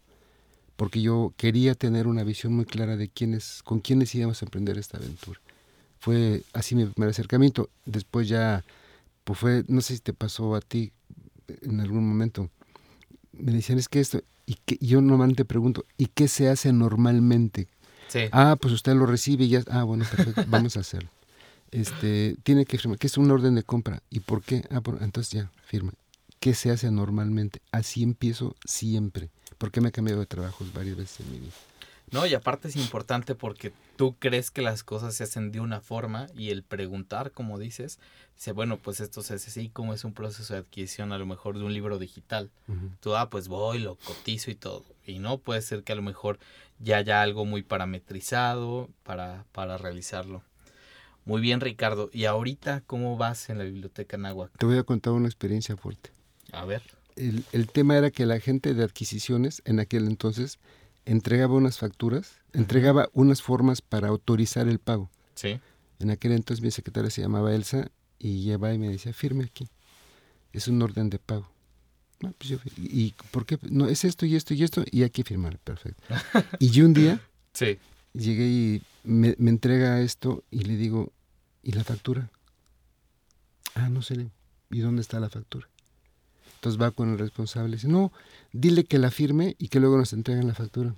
Porque 0.76 1.02
yo 1.02 1.34
quería 1.38 1.74
tener 1.74 2.06
una 2.06 2.24
visión 2.24 2.54
muy 2.54 2.66
clara 2.66 2.98
de 2.98 3.10
quiénes, 3.10 3.64
con 3.64 3.80
quiénes 3.80 4.14
íbamos 4.14 4.40
a 4.44 4.46
emprender 4.46 4.78
esta 4.78 4.98
aventura. 4.98 5.42
Fue 5.98 6.44
así 6.54 6.76
mi 6.76 6.86
primer 6.86 7.10
acercamiento. 7.10 7.72
Después 7.88 8.28
ya, 8.28 8.64
pues 9.24 9.40
fue, 9.40 9.64
no 9.68 9.82
sé 9.82 9.96
si 9.96 10.02
te 10.02 10.14
pasó 10.14 10.54
a 10.54 10.62
ti 10.62 10.92
en 11.64 11.80
algún 11.80 12.08
momento. 12.08 12.52
Me 13.33 13.51
decían, 13.53 13.79
es 13.79 13.88
que 13.89 14.00
esto, 14.00 14.21
y 14.45 14.55
que 14.65 14.77
y 14.79 14.88
yo 14.88 15.01
normalmente 15.01 15.45
pregunto, 15.45 15.86
¿y 15.98 16.07
qué 16.07 16.27
se 16.27 16.50
hace 16.50 16.74
normalmente? 16.74 17.67
Sí, 18.07 18.21
Ah, 18.31 18.57
pues 18.59 18.74
usted 18.74 18.93
lo 18.95 19.05
recibe 19.05 19.45
y 19.45 19.50
ya, 19.50 19.63
ah, 19.69 19.83
bueno, 19.83 20.03
perfecto, 20.09 20.43
vamos 20.48 20.77
a 20.77 20.79
hacerlo. 20.81 21.09
este, 21.71 22.36
tiene 22.43 22.65
que 22.65 22.77
firmar, 22.79 22.98
que 22.98 23.07
es 23.07 23.17
un 23.17 23.29
orden 23.29 23.53
de 23.55 23.63
compra. 23.63 24.01
¿Y 24.09 24.21
por 24.21 24.41
qué? 24.41 24.63
Ah, 24.71 24.81
entonces 25.01 25.31
ya, 25.31 25.51
firma. 25.65 25.93
¿Qué 26.39 26.53
se 26.55 26.71
hace 26.71 26.89
normalmente? 26.89 27.62
Así 27.71 28.01
empiezo 28.01 28.55
siempre. 28.65 29.29
Porque 29.57 29.81
me 29.81 29.89
he 29.89 29.91
cambiado 29.91 30.21
de 30.21 30.25
trabajos 30.25 30.74
varias 30.74 30.95
veces 30.98 31.19
en 31.19 31.31
mi 31.31 31.39
vida. 31.39 31.51
No, 32.12 32.25
y 32.25 32.34
aparte 32.34 32.68
es 32.68 32.75
importante 32.75 33.36
porque 33.36 33.72
tú 33.96 34.16
crees 34.18 34.51
que 34.51 34.62
las 34.62 34.84
cosas 34.84 35.16
se 35.16 35.24
hacen 35.24 35.51
de 35.51 35.60
una 35.60 35.82
forma 35.82 36.28
y 36.36 36.50
el 36.50 36.63
preguntar, 36.63 37.32
como 37.32 37.60
dices, 37.60 38.00
dice, 38.36 38.51
bueno, 38.51 38.78
pues 38.78 39.00
esto 39.00 39.22
se 39.22 39.36
hace 39.36 39.50
así, 39.50 39.70
como 39.70 39.94
es 39.94 40.04
un 40.04 40.13
proceso 40.13 40.54
de 40.54 40.60
adquisición 40.60 41.12
a 41.12 41.18
lo 41.18 41.25
mejor 41.25 41.58
de 41.58 41.66
un 41.66 41.74
libro 41.74 42.00
digital. 42.00 42.50
Tú, 43.00 43.16
ah, 43.16 43.30
pues 43.30 43.48
voy, 43.48 43.80
lo 43.80 43.96
cotizo 43.96 44.51
y 44.51 44.56
todo. 44.56 44.86
Y 45.06 45.20
no, 45.20 45.38
puede 45.38 45.62
ser 45.62 45.84
que 45.84 45.92
a 45.92 45.96
lo 45.96 46.01
mejor 46.01 46.39
ya 46.80 46.98
haya 46.98 47.22
algo 47.22 47.46
muy 47.46 47.63
parametrizado 47.63 48.89
para, 49.04 49.46
para 49.51 49.78
realizarlo. 49.78 50.44
Muy 51.25 51.42
bien, 51.42 51.60
Ricardo. 51.60 52.10
¿Y 52.13 52.25
ahorita 52.25 52.82
cómo 52.88 53.18
vas 53.18 53.50
en 53.50 53.58
la 53.58 53.63
biblioteca 53.63 54.18
Nahuac? 54.18 54.58
Te 54.58 54.66
voy 54.66 54.78
a 54.78 54.84
contar 54.84 55.13
una 55.13 55.28
experiencia 55.28 55.75
fuerte. 55.78 56.12
A 56.51 56.66
ver. 56.66 56.82
El, 57.16 57.44
el 57.51 57.68
tema 57.68 57.98
era 57.98 58.10
que 58.12 58.25
la 58.25 58.39
gente 58.39 58.74
de 58.74 58.84
adquisiciones 58.84 59.62
en 59.66 59.80
aquel 59.80 60.08
entonces 60.08 60.58
entregaba 61.10 61.56
unas 61.56 61.80
facturas, 61.80 62.38
entregaba 62.54 63.10
unas 63.13 63.42
formas 63.42 63.82
para 63.82 64.10
autorizar 64.10 64.68
el 64.68 64.78
pago. 64.78 65.10
Sí. 65.34 65.60
En 65.98 66.12
aquel 66.12 66.34
entonces 66.34 66.63
mi 66.63 66.70
secretaria 66.70 67.10
se 67.10 67.22
llamaba 67.22 67.54
Elsa 67.54 67.89
y 68.20 68.44
lleva 68.44 68.74
y 68.74 68.78
me 68.78 68.89
decía, 68.89 69.12
firme 69.12 69.46
aquí. 69.46 69.68
Es 70.54 70.68
un 70.68 70.80
orden 70.82 71.10
de 71.10 71.18
pago. 71.18 71.51
No, 72.22 72.32
pues 72.34 72.50
yo, 72.50 72.58
¿Y 72.78 73.16
por 73.32 73.48
qué? 73.48 73.58
No, 73.72 73.88
es 73.88 74.06
esto 74.06 74.28
y 74.28 74.36
esto 74.36 74.54
y 74.54 74.63
esto 74.63 74.84
y 74.92 75.01
aquí 75.01 75.24
firmar. 75.24 75.58
Perfecto. 75.58 76.04
y 76.60 76.70
yo 76.70 76.86
un 76.86 76.94
día 76.94 77.20
sí. 77.54 77.80
llegué 78.13 78.46
y 78.46 78.84
me, 79.04 79.36
me, 79.39 79.50
entrega 79.50 80.01
esto 80.01 80.44
y 80.51 80.60
le 80.60 80.75
digo, 80.75 81.12
¿y 81.63 81.72
la 81.72 81.84
factura? 81.84 82.30
Ah, 83.74 83.89
no 83.89 84.04
sé. 84.04 84.30
¿Y 84.70 84.80
dónde 84.80 85.01
está 85.01 85.20
la 85.20 85.30
factura? 85.30 85.68
Entonces 86.60 86.82
va 86.82 86.92
con 86.92 87.10
el 87.10 87.18
responsable 87.18 87.70
y 87.70 87.75
dice, 87.75 87.88
no, 87.88 88.12
dile 88.51 88.84
que 88.84 89.00
la 89.00 89.12
firme 89.12 89.56
y 89.60 89.70
que 89.70 89.80
luego 89.80 89.98
nos 89.98 90.12
entreguen 90.12 90.46
la 90.46 90.54
factura. 90.54 90.94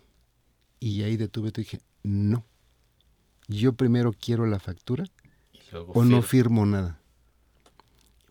Y 0.79 1.03
ahí 1.03 1.17
detuve 1.17 1.49
y 1.49 1.51
dije, 1.51 1.81
no, 2.01 2.43
yo 3.47 3.73
primero 3.73 4.11
quiero 4.11 4.47
la 4.47 4.59
factura 4.59 5.05
o 5.93 6.03
no 6.03 6.23
firmo 6.23 6.65
nada. 6.65 6.99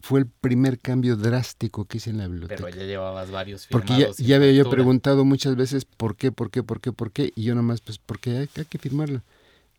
Fue 0.01 0.19
el 0.19 0.27
primer 0.27 0.81
cambio 0.81 1.17
drástico 1.17 1.85
que 1.85 1.99
hice 1.99 2.11
en 2.11 2.19
la 2.19 2.27
biblioteca. 2.27 2.65
Pero 2.65 2.77
ya 2.77 2.85
llevabas 2.85 3.31
varios 3.31 3.69
Porque 3.71 3.97
ya, 3.97 4.11
ya 4.19 4.37
había 4.37 4.51
yo 4.51 4.69
preguntado 4.69 5.25
muchas 5.25 5.55
veces 5.55 5.85
por 5.85 6.17
qué, 6.17 6.33
por 6.33 6.51
qué, 6.51 6.65
por 6.65 6.81
qué, 6.81 6.91
por 6.91 7.13
qué, 7.13 7.33
y 7.37 7.45
yo 7.45 7.55
nomás, 7.55 7.81
pues, 7.81 7.99
porque 7.99 8.39
hay, 8.39 8.49
hay 8.57 8.65
que 8.65 8.79
firmarla. 8.79 9.23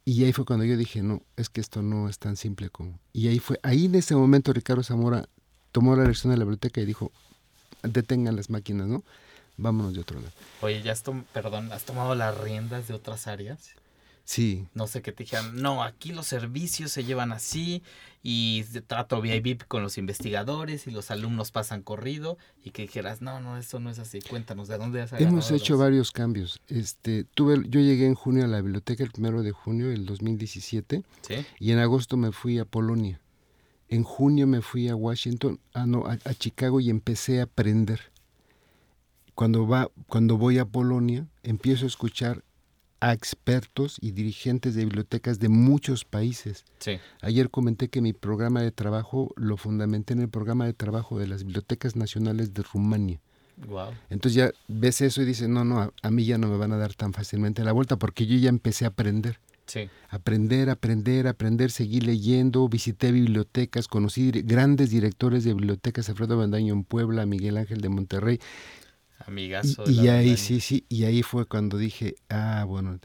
Y 0.05 0.23
ahí 0.23 0.31
fue 0.31 0.45
cuando 0.45 0.63
yo 0.63 0.77
dije, 0.77 1.03
no, 1.03 1.21
es 1.35 1.49
que 1.49 1.59
esto 1.59 1.81
no 1.81 2.07
es 2.07 2.17
tan 2.17 2.37
simple 2.37 2.69
como... 2.69 2.97
Y 3.11 3.27
ahí 3.27 3.39
fue, 3.39 3.59
ahí 3.61 3.85
en 3.85 3.95
ese 3.95 4.15
momento 4.15 4.53
Ricardo 4.53 4.83
Zamora 4.83 5.27
tomó 5.73 5.97
la 5.97 6.03
dirección 6.03 6.31
de 6.31 6.37
la 6.37 6.45
biblioteca 6.45 6.79
y 6.79 6.85
dijo, 6.85 7.11
detengan 7.83 8.35
las 8.35 8.49
máquinas, 8.49 8.87
¿no? 8.87 9.03
Vámonos 9.57 9.93
de 9.93 10.01
otro 10.01 10.19
lado. 10.19 10.33
Oye, 10.61 10.81
ya 10.81 10.91
has, 10.91 11.03
perdón, 11.33 11.71
¿has 11.71 11.83
tomado 11.83 12.15
las 12.15 12.37
riendas 12.37 12.87
de 12.87 12.93
otras 12.93 13.27
áreas? 13.27 13.75
Sí. 14.23 14.67
No 14.73 14.87
sé 14.87 15.01
qué 15.01 15.11
te 15.11 15.23
dijeron, 15.23 15.61
no, 15.61 15.83
aquí 15.83 16.13
los 16.13 16.27
servicios 16.27 16.91
se 16.91 17.03
llevan 17.03 17.31
así 17.31 17.83
y 18.23 18.63
trato 18.87 19.19
VIP 19.19 19.63
con 19.67 19.83
los 19.83 19.97
investigadores 19.97 20.87
y 20.87 20.91
los 20.91 21.11
alumnos 21.11 21.51
pasan 21.51 21.81
corrido 21.81 22.37
y 22.63 22.69
que 22.69 22.83
dijeras, 22.83 23.21
no, 23.21 23.39
no, 23.39 23.57
eso 23.57 23.79
no 23.79 23.89
es 23.89 23.99
así. 23.99 24.19
Cuéntanos, 24.21 24.67
¿de 24.67 24.77
dónde 24.77 25.01
has 25.01 25.13
Hemos 25.13 25.51
hecho 25.51 25.77
varios 25.77 26.11
cambios. 26.11 26.61
Este, 26.67 27.25
tuve, 27.33 27.57
yo 27.67 27.79
llegué 27.79 28.05
en 28.05 28.15
junio 28.15 28.45
a 28.45 28.47
la 28.47 28.61
biblioteca, 28.61 29.03
el 29.03 29.11
primero 29.11 29.43
de 29.43 29.51
junio 29.51 29.89
del 29.89 30.05
2017, 30.05 31.03
¿Sí? 31.21 31.45
y 31.59 31.71
en 31.71 31.79
agosto 31.79 32.15
me 32.15 32.31
fui 32.31 32.59
a 32.59 32.65
Polonia. 32.65 33.19
En 33.91 34.03
junio 34.03 34.47
me 34.47 34.61
fui 34.61 34.87
a 34.87 34.95
Washington, 34.95 35.59
ah, 35.73 35.85
no, 35.85 36.05
a, 36.07 36.33
Chicago 36.33 36.79
y 36.79 36.89
empecé 36.89 37.41
a 37.41 37.43
aprender. 37.43 37.99
Cuando, 39.35 39.67
va, 39.67 39.91
cuando 40.07 40.37
voy 40.37 40.59
a 40.59 40.65
Polonia, 40.65 41.27
empiezo 41.43 41.83
a 41.83 41.87
escuchar 41.89 42.41
a 43.01 43.11
expertos 43.11 43.97
y 43.99 44.11
dirigentes 44.11 44.75
de 44.75 44.85
bibliotecas 44.85 45.39
de 45.39 45.49
muchos 45.49 46.05
países. 46.05 46.63
Sí. 46.79 46.99
Ayer 47.19 47.49
comenté 47.49 47.89
que 47.89 47.99
mi 47.99 48.13
programa 48.13 48.61
de 48.61 48.71
trabajo 48.71 49.33
lo 49.35 49.57
fundamenté 49.57 50.13
en 50.13 50.21
el 50.21 50.29
programa 50.29 50.65
de 50.65 50.73
trabajo 50.73 51.19
de 51.19 51.27
las 51.27 51.43
bibliotecas 51.43 51.97
nacionales 51.97 52.53
de 52.53 52.63
Rumania. 52.63 53.19
Wow. 53.67 53.89
Entonces 54.09 54.35
ya 54.35 54.51
ves 54.69 55.01
eso 55.01 55.21
y 55.21 55.25
dices, 55.25 55.49
no, 55.49 55.65
no, 55.65 55.91
a, 56.01 56.11
mí 56.11 56.23
ya 56.23 56.37
no 56.37 56.47
me 56.47 56.55
van 56.55 56.71
a 56.71 56.77
dar 56.77 56.93
tan 56.93 57.11
fácilmente 57.11 57.61
la 57.65 57.73
vuelta 57.73 57.97
porque 57.97 58.25
yo 58.25 58.37
ya 58.37 58.47
empecé 58.47 58.85
a 58.85 58.89
aprender. 58.89 59.41
Aprender, 60.09 60.69
aprender, 60.69 61.27
aprender, 61.27 61.71
seguir 61.71 62.03
leyendo, 62.03 62.67
visité 62.67 63.11
bibliotecas, 63.11 63.87
conocí 63.87 64.31
grandes 64.31 64.89
directores 64.89 65.43
de 65.43 65.53
bibliotecas, 65.53 66.09
Alfredo 66.09 66.37
Bandaño 66.37 66.73
en 66.73 66.83
Puebla, 66.83 67.25
Miguel 67.25 67.57
Ángel 67.57 67.81
de 67.81 67.89
Monterrey. 67.89 68.39
Amigazo. 69.25 69.83
Y, 69.89 70.07
ahí 70.07 70.37
sí, 70.37 70.59
sí, 70.59 70.85
y 70.89 71.03
ahí 71.05 71.23
fue 71.23 71.45
cuando 71.45 71.77
dije, 71.77 72.15
ah, 72.29 72.65
bueno, 72.67 72.99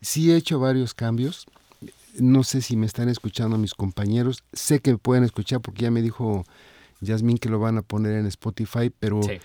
sí 0.00 0.32
he 0.32 0.36
hecho 0.36 0.58
varios 0.58 0.94
cambios. 0.94 1.46
No 2.18 2.42
sé 2.42 2.62
si 2.62 2.76
me 2.76 2.86
están 2.86 3.08
escuchando 3.08 3.58
mis 3.58 3.74
compañeros, 3.74 4.42
sé 4.52 4.80
que 4.80 4.92
me 4.92 4.98
pueden 4.98 5.24
escuchar 5.24 5.60
porque 5.60 5.82
ya 5.82 5.90
me 5.90 6.02
dijo 6.02 6.44
Yasmín 7.00 7.38
que 7.38 7.48
lo 7.48 7.60
van 7.60 7.78
a 7.78 7.82
poner 7.82 8.14
en 8.14 8.26
Spotify, 8.26 8.90
pero 8.98 9.22
sí. 9.22 9.38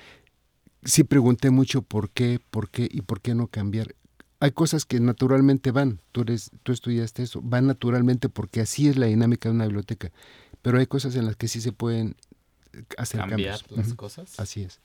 sí 0.83 1.03
pregunté 1.03 1.51
mucho 1.51 1.81
por 1.81 2.09
qué, 2.09 2.39
por 2.49 2.69
qué 2.69 2.87
y 2.89 3.01
por 3.01 3.21
qué 3.21 3.35
no 3.35 3.47
cambiar 3.47 3.93
hay 4.43 4.51
cosas 4.51 4.83
que 4.83 4.99
naturalmente 4.99 5.71
van, 5.71 6.01
tú, 6.11 6.23
eres, 6.23 6.51
tú 6.63 6.73
estudiaste 6.73 7.23
eso, 7.23 7.39
van 7.41 7.65
naturalmente 7.65 8.27
porque 8.27 8.59
así 8.59 8.89
es 8.89 8.97
la 8.97 9.05
dinámica 9.05 9.47
de 9.47 9.55
una 9.55 9.63
biblioteca, 9.63 10.11
pero 10.61 10.79
hay 10.79 10.85
cosas 10.85 11.15
en 11.15 11.25
las 11.25 11.37
que 11.37 11.47
sí 11.47 11.61
se 11.61 11.71
pueden 11.71 12.17
hacer 12.97 13.21
cambiar 13.21 13.61
las 13.69 13.93
cosas. 13.93 14.37
Así 14.41 14.63
es. 14.63 14.81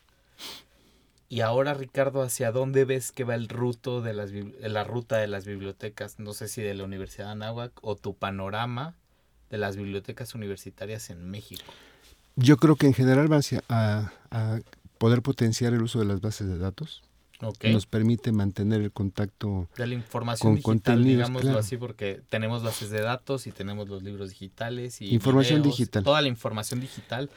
Y 1.29 1.41
ahora, 1.41 1.75
Ricardo, 1.75 2.23
¿hacia 2.23 2.53
dónde 2.53 2.85
ves 2.85 3.11
que 3.11 3.25
va 3.25 3.35
el 3.35 3.49
ruto 3.49 4.00
de 4.00 4.15
las, 4.15 4.31
la 4.61 4.85
ruta 4.85 5.17
de 5.17 5.27
las 5.27 5.45
bibliotecas? 5.45 6.21
No 6.21 6.35
sé 6.35 6.47
si 6.47 6.62
de 6.62 6.75
la 6.75 6.85
Universidad 6.85 7.27
de 7.27 7.33
Anáhuac 7.33 7.73
o 7.83 7.97
tu 7.97 8.15
panorama 8.15 8.95
de 9.50 9.59
las 9.59 9.77
bibliotecas 9.77 10.37
universitarias 10.37 11.11
en 11.11 11.29
México. 11.33 11.65
Yo 12.37 12.59
creo 12.59 12.77
que 12.77 12.87
en 12.87 12.95
general 12.95 13.31
va 13.31 13.38
hacia 13.38 13.65
a 13.69 14.12
poder 14.99 15.21
potenciar 15.21 15.73
el 15.73 15.83
uso 15.83 15.99
de 15.99 16.05
las 16.05 16.21
bases 16.21 16.47
de 16.47 16.59
datos 16.59 17.03
nos 17.40 17.87
permite 17.87 18.33
mantener 18.33 18.80
el 18.80 18.90
contacto 18.90 19.68
de 19.76 19.87
la 19.87 19.95
información 19.95 20.57
digital, 20.57 21.04
digámoslo 21.04 21.59
así, 21.59 21.76
porque 21.76 22.21
tenemos 22.28 22.62
bases 22.62 22.90
de 22.90 23.00
datos 23.00 23.47
y 23.47 23.52
tenemos 23.52 23.88
los 23.88 24.02
libros 24.02 24.30
digitales 24.30 25.00
y 25.00 25.14
información 25.14 25.62
digital. 25.62 26.02
Toda 26.02 26.21
la 26.21 26.28
información 26.28 26.80
digital 26.80 27.30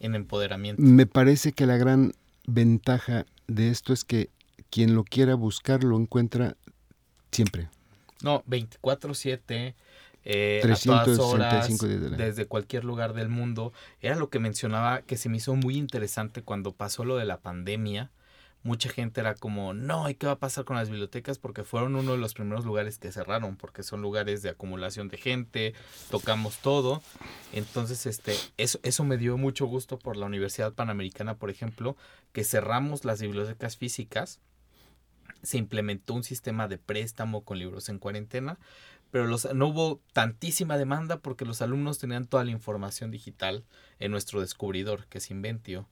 en 0.00 0.14
empoderamiento. 0.14 0.82
Me 0.82 1.06
parece 1.06 1.52
que 1.52 1.66
la 1.66 1.76
gran 1.76 2.12
ventaja 2.46 3.26
de 3.46 3.70
esto 3.70 3.92
es 3.92 4.04
que 4.04 4.28
quien 4.70 4.94
lo 4.94 5.04
quiera 5.04 5.34
buscar 5.34 5.84
lo 5.84 5.96
encuentra 5.96 6.56
siempre. 7.30 7.68
No, 8.22 8.42
24/7 8.46 9.74
eh, 10.24 10.62
a 10.64 10.76
todas 10.76 11.18
horas, 11.18 11.78
desde 12.16 12.46
cualquier 12.46 12.84
lugar 12.84 13.12
del 13.12 13.28
mundo. 13.28 13.72
Era 14.00 14.16
lo 14.16 14.30
que 14.30 14.40
mencionaba 14.40 15.02
que 15.02 15.16
se 15.16 15.28
me 15.28 15.36
hizo 15.36 15.54
muy 15.54 15.76
interesante 15.76 16.42
cuando 16.42 16.72
pasó 16.72 17.04
lo 17.04 17.16
de 17.16 17.24
la 17.24 17.38
pandemia 17.38 18.10
mucha 18.64 18.88
gente 18.88 19.20
era 19.20 19.34
como, 19.34 19.74
no, 19.74 20.08
¿y 20.08 20.14
qué 20.14 20.26
va 20.26 20.32
a 20.32 20.38
pasar 20.38 20.64
con 20.64 20.76
las 20.76 20.88
bibliotecas? 20.88 21.38
Porque 21.38 21.64
fueron 21.64 21.94
uno 21.96 22.12
de 22.12 22.18
los 22.18 22.32
primeros 22.32 22.64
lugares 22.64 22.98
que 22.98 23.12
cerraron, 23.12 23.56
porque 23.56 23.82
son 23.82 24.00
lugares 24.00 24.40
de 24.40 24.48
acumulación 24.48 25.08
de 25.08 25.18
gente, 25.18 25.74
tocamos 26.10 26.56
todo. 26.58 27.02
Entonces, 27.52 28.06
este, 28.06 28.34
eso, 28.56 28.80
eso 28.82 29.04
me 29.04 29.18
dio 29.18 29.36
mucho 29.36 29.66
gusto 29.66 29.98
por 29.98 30.16
la 30.16 30.24
Universidad 30.24 30.72
Panamericana, 30.72 31.36
por 31.36 31.50
ejemplo, 31.50 31.94
que 32.32 32.42
cerramos 32.42 33.04
las 33.04 33.20
bibliotecas 33.20 33.76
físicas. 33.76 34.40
Se 35.42 35.58
implementó 35.58 36.14
un 36.14 36.24
sistema 36.24 36.66
de 36.66 36.78
préstamo 36.78 37.44
con 37.44 37.58
libros 37.58 37.90
en 37.90 37.98
cuarentena, 37.98 38.58
pero 39.10 39.26
los, 39.26 39.54
no 39.54 39.68
hubo 39.68 40.00
tantísima 40.14 40.78
demanda 40.78 41.18
porque 41.18 41.44
los 41.44 41.60
alumnos 41.60 41.98
tenían 41.98 42.24
toda 42.24 42.44
la 42.44 42.50
información 42.50 43.10
digital 43.10 43.62
en 43.98 44.10
nuestro 44.10 44.40
descubridor, 44.40 45.06
que 45.08 45.18
es 45.18 45.30
Inventio. 45.30 45.86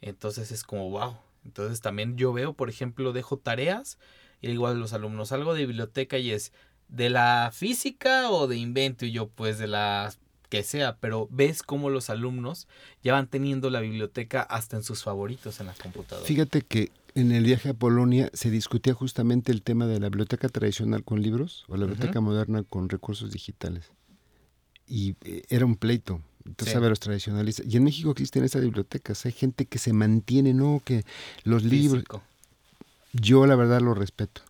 Entonces 0.00 0.50
es 0.50 0.64
como, 0.64 0.88
wow, 0.88 1.18
entonces 1.44 1.80
también 1.80 2.16
yo 2.16 2.32
veo, 2.32 2.54
por 2.54 2.68
ejemplo, 2.68 3.12
dejo 3.12 3.38
tareas 3.38 3.98
y 4.40 4.50
a 4.50 4.70
los 4.74 4.92
alumnos 4.92 5.32
algo 5.32 5.54
de 5.54 5.66
biblioteca 5.66 6.18
y 6.18 6.30
es 6.30 6.52
de 6.88 7.10
la 7.10 7.50
física 7.52 8.30
o 8.30 8.46
de 8.46 8.56
invento 8.56 9.06
y 9.06 9.12
yo 9.12 9.28
pues 9.28 9.58
de 9.58 9.66
la 9.66 10.12
que 10.50 10.62
sea, 10.62 10.96
pero 10.98 11.28
ves 11.30 11.62
cómo 11.62 11.90
los 11.90 12.10
alumnos 12.10 12.68
ya 13.02 13.14
van 13.14 13.26
teniendo 13.26 13.70
la 13.70 13.80
biblioteca 13.80 14.42
hasta 14.42 14.76
en 14.76 14.82
sus 14.82 15.02
favoritos 15.02 15.60
en 15.60 15.66
la 15.66 15.74
computadora. 15.74 16.26
Fíjate 16.26 16.62
que 16.62 16.92
en 17.14 17.32
el 17.32 17.44
viaje 17.44 17.70
a 17.70 17.74
Polonia 17.74 18.30
se 18.34 18.50
discutía 18.50 18.94
justamente 18.94 19.50
el 19.50 19.62
tema 19.62 19.86
de 19.86 19.98
la 19.98 20.08
biblioteca 20.08 20.48
tradicional 20.48 21.04
con 21.04 21.22
libros 21.22 21.64
o 21.68 21.76
la 21.76 21.86
biblioteca 21.86 22.20
moderna 22.20 22.62
con 22.62 22.88
recursos 22.88 23.32
digitales. 23.32 23.90
Y 24.86 25.16
eh, 25.24 25.42
era 25.48 25.64
un 25.64 25.76
pleito, 25.76 26.20
entonces, 26.46 26.76
los 26.76 27.00
tradicionalistas. 27.00 27.66
Y 27.66 27.76
en 27.76 27.84
México 27.84 28.10
existen 28.10 28.44
esas 28.44 28.62
bibliotecas. 28.62 29.24
Hay 29.24 29.32
gente 29.32 29.64
que 29.64 29.78
se 29.78 29.92
mantiene, 29.92 30.52
¿no? 30.52 30.82
Que 30.84 31.04
los 31.42 31.64
libros. 31.64 32.04
Yo, 33.12 33.46
la 33.46 33.56
verdad, 33.56 33.80
lo 33.80 33.94
respeto. 33.94 34.42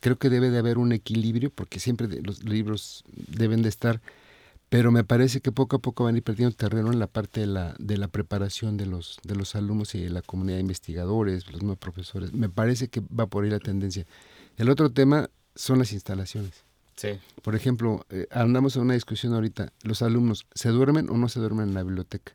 Creo 0.00 0.16
que 0.16 0.30
debe 0.30 0.50
de 0.50 0.58
haber 0.58 0.78
un 0.78 0.92
equilibrio, 0.92 1.50
porque 1.50 1.80
siempre 1.80 2.08
los 2.22 2.44
libros 2.44 3.04
deben 3.14 3.62
de 3.62 3.68
estar. 3.68 4.00
pero 4.70 4.90
me 4.90 5.04
parece 5.04 5.40
que 5.40 5.52
poco 5.52 5.76
a 5.76 5.78
poco 5.78 6.04
van 6.04 6.14
a 6.14 6.18
ir 6.18 6.24
perdiendo 6.24 6.56
terreno 6.56 6.92
en 6.92 6.98
la 6.98 7.06
parte 7.06 7.40
de 7.40 7.46
la, 7.46 7.76
de 7.78 7.96
la 7.96 8.08
preparación 8.08 8.76
de 8.76 8.86
los, 8.86 9.18
de 9.22 9.36
los 9.36 9.54
alumnos 9.54 9.94
y 9.94 10.00
de 10.00 10.10
la 10.10 10.22
comunidad 10.22 10.56
de 10.56 10.62
investigadores, 10.62 11.50
los 11.52 11.62
nuevos 11.62 11.78
profesores. 11.78 12.32
Me 12.32 12.48
parece 12.48 12.88
que 12.88 13.00
va 13.00 13.26
por 13.26 13.44
ahí 13.44 13.50
la 13.50 13.60
tendencia. 13.60 14.04
El 14.56 14.70
otro 14.70 14.90
tema 14.90 15.30
son 15.54 15.78
las 15.78 15.92
instalaciones. 15.92 16.64
Sí. 16.96 17.08
Por 17.42 17.54
ejemplo, 17.54 18.06
eh, 18.10 18.26
andamos 18.30 18.76
en 18.76 18.82
una 18.82 18.94
discusión 18.94 19.34
ahorita, 19.34 19.72
los 19.82 20.02
alumnos, 20.02 20.46
¿se 20.54 20.68
duermen 20.70 21.10
o 21.10 21.16
no 21.16 21.28
se 21.28 21.40
duermen 21.40 21.68
en 21.68 21.74
la 21.74 21.82
biblioteca? 21.82 22.32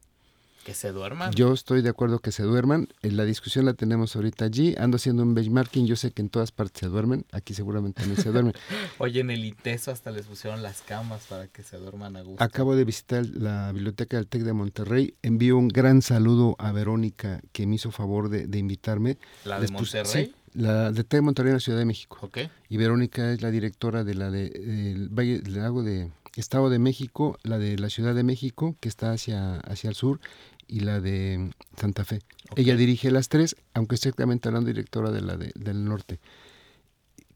Que 0.66 0.74
se 0.74 0.92
duerman. 0.92 1.32
Yo 1.32 1.54
estoy 1.54 1.82
de 1.82 1.90
acuerdo 1.90 2.20
que 2.20 2.34
se 2.34 2.44
duerman. 2.44 2.90
En 3.02 3.16
la 3.16 3.24
discusión 3.24 3.66
la 3.66 3.74
tenemos 3.74 4.16
ahorita 4.16 4.44
allí. 4.46 4.76
Ando 4.78 4.98
haciendo 4.98 5.24
un 5.24 5.34
benchmarking. 5.34 5.88
Yo 5.88 5.96
sé 5.96 6.12
que 6.12 6.22
en 6.22 6.30
todas 6.30 6.52
partes 6.52 6.82
se 6.82 6.88
duermen. 6.88 7.26
Aquí 7.32 7.54
seguramente 7.54 8.02
también 8.02 8.22
se 8.22 8.30
duermen. 8.30 8.54
Oye, 9.00 9.22
en 9.22 9.32
el 9.32 9.46
ITESO 9.46 9.90
hasta 9.92 10.12
les 10.12 10.28
pusieron 10.28 10.62
las 10.62 10.82
camas 10.82 11.22
para 11.28 11.48
que 11.48 11.64
se 11.64 11.78
duerman 11.78 12.18
a 12.18 12.22
gusto. 12.22 12.44
Acabo 12.44 12.76
de 12.76 12.84
visitar 12.84 13.26
la 13.26 13.72
biblioteca 13.72 14.18
del 14.18 14.28
TEC 14.28 14.44
de 14.44 14.54
Monterrey. 14.54 15.16
Envío 15.24 15.58
un 15.58 15.70
gran 15.70 16.02
saludo 16.02 16.56
a 16.60 16.74
Verónica 16.74 17.42
que 17.54 17.66
me 17.66 17.76
hizo 17.76 17.90
favor 17.90 18.30
de, 18.30 18.46
de 18.46 18.58
invitarme. 18.60 19.18
¿La 19.46 19.56
de 19.56 19.62
Les 19.62 19.72
Monterrey? 19.72 20.26
sí, 20.26 20.36
la 20.54 20.92
de 20.92 21.04
de 21.04 21.22
Monterrey 21.22 21.50
en 21.52 21.56
la 21.56 21.60
Ciudad 21.60 21.80
de 21.80 21.86
México. 21.86 22.18
Ok. 22.22 22.40
Y 22.70 22.78
Verónica 22.78 23.32
es 23.32 23.42
la 23.42 23.52
directora 23.52 24.04
de 24.04 24.16
la 24.16 24.30
de, 24.32 24.50
del 24.50 25.10
Valle 25.10 25.40
del 25.40 25.56
Lago 25.56 25.84
de 25.84 26.12
Estado 26.36 26.70
de 26.70 26.80
México, 26.80 27.38
la 27.44 27.58
de 27.58 27.78
la 27.78 27.90
Ciudad 27.90 28.16
de 28.16 28.24
México, 28.24 28.76
que 28.80 28.88
está 28.90 29.12
hacia, 29.12 29.58
hacia 29.62 29.90
el 29.90 29.96
sur, 29.96 30.20
y 30.68 30.82
la 30.82 31.00
de 31.02 31.50
Santa 31.78 32.06
Fe. 32.06 32.20
Ella 32.56 32.76
dirige 32.76 33.10
las 33.12 33.28
tres, 33.30 33.56
aunque 33.74 33.96
estrictamente 33.96 34.48
hablando 34.48 34.68
directora 34.68 35.12
de 35.12 35.22
la 35.22 35.36
de- 35.36 35.52
del 35.56 35.84
norte. 35.86 36.20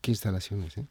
Qué 0.01 0.11
instalaciones, 0.11 0.77
¿eh? 0.77 0.85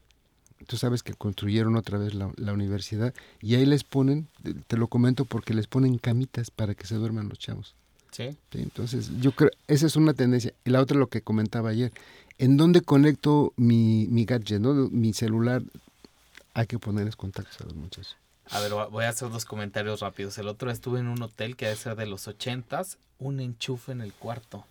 Tú 0.66 0.76
sabes 0.76 1.02
que 1.02 1.12
construyeron 1.14 1.76
otra 1.76 1.98
vez 1.98 2.14
la, 2.14 2.32
la 2.36 2.52
universidad 2.52 3.12
y 3.40 3.56
ahí 3.56 3.66
les 3.66 3.82
ponen, 3.82 4.28
te 4.68 4.76
lo 4.76 4.86
comento 4.86 5.24
porque 5.24 5.54
les 5.54 5.66
ponen 5.66 5.98
camitas 5.98 6.50
para 6.52 6.74
que 6.74 6.86
se 6.86 6.94
duerman 6.94 7.28
los 7.28 7.38
chavos. 7.38 7.74
Sí. 8.12 8.36
¿sí? 8.52 8.58
Entonces, 8.58 9.10
yo 9.20 9.32
creo, 9.32 9.50
esa 9.66 9.86
es 9.86 9.96
una 9.96 10.14
tendencia. 10.14 10.52
Y 10.64 10.70
la 10.70 10.80
otra, 10.80 10.96
lo 10.96 11.08
que 11.08 11.22
comentaba 11.22 11.70
ayer, 11.70 11.92
¿en 12.38 12.56
dónde 12.56 12.82
conecto 12.82 13.52
mi, 13.56 14.06
mi 14.08 14.24
gadget, 14.24 14.60
¿no? 14.60 14.74
mi 14.90 15.12
celular? 15.12 15.62
Hay 16.54 16.66
que 16.66 16.78
ponerles 16.78 17.16
contactos 17.16 17.60
a 17.62 17.64
los 17.64 17.74
muchachos. 17.74 18.16
A 18.50 18.60
ver, 18.60 18.72
voy 18.90 19.04
a 19.04 19.08
hacer 19.08 19.30
dos 19.30 19.44
comentarios 19.46 20.00
rápidos. 20.00 20.36
El 20.36 20.48
otro 20.48 20.70
estuve 20.70 21.00
en 21.00 21.08
un 21.08 21.22
hotel 21.22 21.56
que 21.56 21.64
debe 21.64 21.76
ser 21.76 21.96
de 21.96 22.06
los 22.06 22.28
ochentas, 22.28 22.98
un 23.18 23.40
enchufe 23.40 23.92
en 23.92 24.02
el 24.02 24.12
cuarto. 24.12 24.66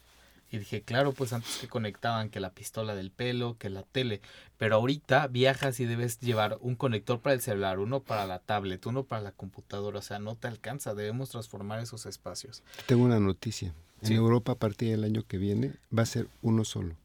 Y 0.53 0.57
dije, 0.59 0.81
claro, 0.81 1.13
pues 1.13 1.31
antes 1.31 1.57
que 1.59 1.69
conectaban 1.69 2.29
que 2.29 2.41
la 2.41 2.51
pistola 2.51 2.93
del 2.93 3.09
pelo, 3.09 3.57
que 3.57 3.69
la 3.69 3.83
tele. 3.83 4.21
Pero 4.57 4.75
ahorita 4.75 5.27
viajas 5.27 5.79
y 5.79 5.85
debes 5.85 6.19
llevar 6.19 6.57
un 6.59 6.75
conector 6.75 7.21
para 7.21 7.33
el 7.33 7.41
celular, 7.41 7.79
uno 7.79 8.01
para 8.01 8.25
la 8.25 8.39
tablet, 8.39 8.85
uno 8.85 9.03
para 9.05 9.21
la 9.21 9.31
computadora. 9.31 9.99
O 9.99 10.01
sea, 10.01 10.19
no 10.19 10.35
te 10.35 10.47
alcanza. 10.49 10.93
Debemos 10.93 11.29
transformar 11.29 11.79
esos 11.79 12.05
espacios. 12.05 12.63
Tengo 12.85 13.05
una 13.05 13.19
noticia. 13.21 13.73
En. 14.01 14.11
Europa, 14.13 14.51
a 14.51 14.55
partir 14.55 14.89
del 14.91 15.03
año 15.05 15.23
que 15.25 15.37
viene, 15.37 15.73
va 15.97 16.03
a 16.03 16.07
ser 16.07 16.27
uno 16.41 16.65
solo. 16.65 16.95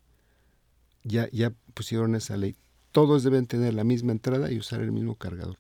Ya, 1.05 1.29
ya 1.31 1.53
pusieron 1.75 2.17
esa 2.17 2.37
ley. 2.37 2.57
Todos 2.91 3.23
deben 3.23 3.47
tener 3.47 3.75
la 3.75 3.85
misma 3.85 4.13
entrada 4.13 4.51
y 4.51 4.59
usar 4.59 4.81
el 4.81 4.91
mismo 4.91 5.15
cargador. 5.15 5.57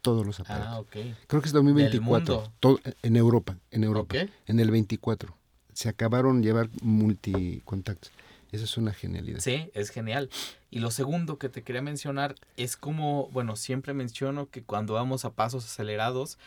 Todos 0.00 0.24
los 0.24 0.40
aparatos. 0.40 0.68
Ah, 0.70 0.78
ok. 0.78 0.96
Creo 1.26 1.42
que 1.42 1.48
es 1.48 1.52
2024. 1.52 2.34
mundo. 2.36 2.52
Todo- 2.60 2.80
en 3.02 3.16
Europa, 3.16 3.58
en 3.72 3.84
Europa. 3.84 4.16
En 4.46 4.60
el 4.60 4.70
24. 4.70 5.36
Se 5.76 5.90
acabaron 5.90 6.42
llevar 6.42 6.70
multicontactos. 6.80 8.10
Eso 8.50 8.64
es 8.64 8.78
una 8.78 8.94
genialidad. 8.94 9.40
Sí, 9.40 9.70
es 9.74 9.90
genial. 9.90 10.30
Y 10.70 10.78
lo 10.78 10.90
segundo 10.90 11.36
que 11.36 11.50
te 11.50 11.62
quería 11.62 11.82
mencionar 11.82 12.34
es 12.56 12.78
como, 12.78 13.28
bueno, 13.28 13.56
siempre 13.56 13.92
menciono 13.92 14.48
que 14.48 14.62
cuando 14.62 14.94
vamos 14.94 15.26
a 15.26 15.34
pasos 15.34 15.66
acelerados, 15.66 16.38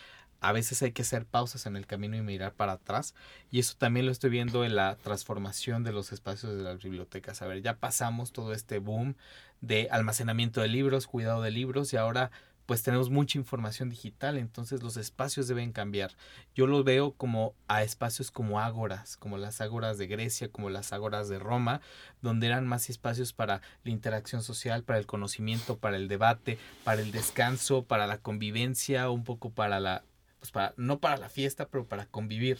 a 0.41 0.51
veces 0.51 0.81
hay 0.81 0.93
que 0.93 1.03
hacer 1.03 1.25
pausas 1.25 1.67
en 1.67 1.75
el 1.75 1.85
camino 1.85 2.17
y 2.17 2.21
mirar 2.21 2.53
para 2.53 2.71
atrás. 2.71 3.13
Y 3.51 3.59
eso 3.59 3.75
también 3.77 4.07
lo 4.07 4.11
estoy 4.11 4.31
viendo 4.31 4.65
en 4.65 4.75
la 4.75 4.95
transformación 4.95 5.83
de 5.83 5.91
los 5.91 6.11
espacios 6.11 6.55
de 6.57 6.63
las 6.63 6.81
bibliotecas. 6.81 7.43
A 7.43 7.45
ver, 7.45 7.61
ya 7.61 7.77
pasamos 7.77 8.31
todo 8.31 8.53
este 8.53 8.79
boom 8.79 9.15
de 9.61 9.89
almacenamiento 9.91 10.61
de 10.61 10.69
libros, 10.69 11.05
cuidado 11.05 11.43
de 11.43 11.51
libros 11.51 11.93
y 11.93 11.97
ahora 11.97 12.31
pues 12.69 12.83
tenemos 12.83 13.09
mucha 13.09 13.39
información 13.39 13.89
digital, 13.89 14.37
entonces 14.37 14.83
los 14.83 14.95
espacios 14.95 15.47
deben 15.47 15.71
cambiar. 15.71 16.11
Yo 16.53 16.67
lo 16.67 16.83
veo 16.83 17.13
como 17.13 17.55
a 17.67 17.81
espacios 17.81 18.29
como 18.29 18.59
ágoras, 18.59 19.17
como 19.17 19.39
las 19.39 19.59
ágoras 19.59 19.97
de 19.97 20.05
Grecia, 20.05 20.51
como 20.51 20.69
las 20.69 20.93
ágoras 20.93 21.29
de 21.29 21.39
Roma, 21.39 21.81
donde 22.21 22.45
eran 22.45 22.67
más 22.67 22.91
espacios 22.91 23.33
para 23.33 23.61
la 23.83 23.89
interacción 23.89 24.43
social, 24.43 24.83
para 24.83 24.99
el 24.99 25.07
conocimiento, 25.07 25.79
para 25.79 25.97
el 25.97 26.07
debate, 26.07 26.59
para 26.83 27.01
el 27.01 27.11
descanso, 27.11 27.85
para 27.85 28.05
la 28.05 28.19
convivencia, 28.19 29.09
un 29.09 29.23
poco 29.23 29.49
para 29.49 29.79
la, 29.79 30.03
pues 30.37 30.51
para, 30.51 30.75
no 30.77 30.99
para 30.99 31.17
la 31.17 31.29
fiesta, 31.29 31.67
pero 31.67 31.87
para 31.87 32.05
convivir. 32.05 32.59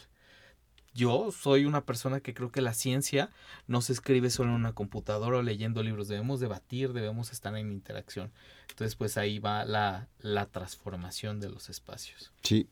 Yo 0.99 1.31
soy 1.31 1.63
una 1.63 1.85
persona 1.85 2.19
que 2.19 2.33
creo 2.33 2.51
que 2.51 2.59
la 2.59 2.73
ciencia 2.73 3.29
no 3.67 3.81
se 3.81 3.93
escribe 3.93 4.29
solo 4.29 4.49
en 4.49 4.57
una 4.57 4.73
computadora 4.73 5.37
o 5.37 5.41
leyendo 5.41 5.81
libros, 5.81 6.09
debemos 6.09 6.41
debatir, 6.41 6.91
debemos 6.91 7.31
estar 7.31 7.55
en 7.55 7.71
interacción. 7.71 8.31
Entonces, 8.69 8.97
pues 8.97 9.15
ahí 9.15 9.39
va 9.39 9.63
la, 9.63 10.09
la 10.19 10.45
transformación 10.47 11.39
de 11.39 11.49
los 11.49 11.69
espacios. 11.69 12.33
Sí, 12.43 12.67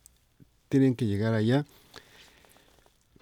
tienen 0.67 0.93
que 0.93 1.05
llegar 1.05 1.35
allá. 1.35 1.65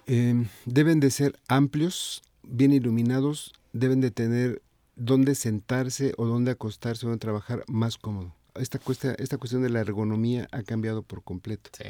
Eh, 0.08 0.44
deben 0.64 0.98
de 0.98 1.12
ser 1.12 1.38
amplios, 1.46 2.24
bien 2.42 2.72
iluminados, 2.72 3.52
deben 3.72 4.00
de 4.00 4.10
tener 4.10 4.60
dónde 4.96 5.36
sentarse 5.36 6.14
o 6.16 6.26
dónde 6.26 6.50
acostarse 6.50 7.06
o 7.06 7.10
dónde 7.10 7.20
trabajar 7.20 7.62
más 7.68 7.96
cómodo. 7.96 8.34
Esta, 8.56 8.80
cuesta, 8.80 9.14
esta 9.18 9.38
cuestión 9.38 9.62
de 9.62 9.70
la 9.70 9.82
ergonomía 9.82 10.48
ha 10.50 10.64
cambiado 10.64 11.02
por 11.02 11.22
completo. 11.22 11.70
Sí. 11.78 11.84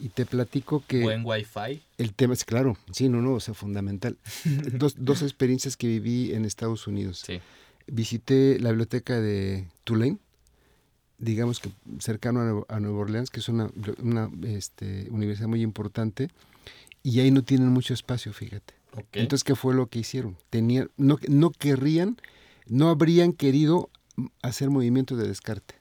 Y 0.00 0.08
te 0.08 0.24
platico 0.24 0.82
que 0.86 1.02
Buen 1.02 1.22
wifi. 1.24 1.82
el 1.98 2.14
tema 2.14 2.32
es 2.32 2.44
claro, 2.46 2.78
sí, 2.90 3.10
no, 3.10 3.20
no, 3.20 3.34
o 3.34 3.40
sea, 3.40 3.52
fundamental. 3.52 4.16
dos, 4.72 4.94
dos 4.98 5.20
experiencias 5.20 5.76
que 5.76 5.86
viví 5.86 6.32
en 6.32 6.46
Estados 6.46 6.86
Unidos. 6.86 7.22
Sí. 7.26 7.40
Visité 7.86 8.58
la 8.60 8.70
biblioteca 8.70 9.20
de 9.20 9.68
Tulane, 9.84 10.18
digamos 11.18 11.60
que 11.60 11.70
cercano 11.98 12.40
a 12.40 12.44
Nuevo, 12.44 12.66
a 12.68 12.80
Nueva 12.80 12.98
Orleans, 12.98 13.30
que 13.30 13.40
es 13.40 13.48
una, 13.50 13.70
una 14.02 14.30
este, 14.44 15.06
universidad 15.10 15.48
muy 15.48 15.60
importante, 15.60 16.30
y 17.02 17.20
ahí 17.20 17.30
no 17.30 17.44
tienen 17.44 17.68
mucho 17.68 17.92
espacio, 17.92 18.32
fíjate. 18.32 18.74
Ok. 18.92 19.08
Entonces, 19.12 19.44
¿qué 19.44 19.54
fue 19.54 19.74
lo 19.74 19.86
que 19.86 19.98
hicieron? 19.98 20.36
Tenían, 20.48 20.90
no, 20.96 21.18
no 21.28 21.50
querrían, 21.50 22.16
no 22.66 22.88
habrían 22.88 23.32
querido 23.32 23.90
hacer 24.42 24.70
movimiento 24.70 25.16
de 25.16 25.28
descarte. 25.28 25.79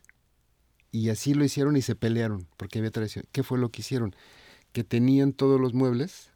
Y 0.91 1.09
así 1.09 1.33
lo 1.33 1.43
hicieron 1.43 1.77
y 1.77 1.81
se 1.81 1.95
pelearon, 1.95 2.47
porque 2.57 2.79
había 2.79 2.91
tradición. 2.91 3.25
¿Qué 3.31 3.43
fue 3.43 3.57
lo 3.59 3.69
que 3.69 3.81
hicieron? 3.81 4.15
Que 4.71 4.83
tenían 4.83 5.33
todos 5.33 5.59
los 5.61 5.73
muebles 5.73 6.29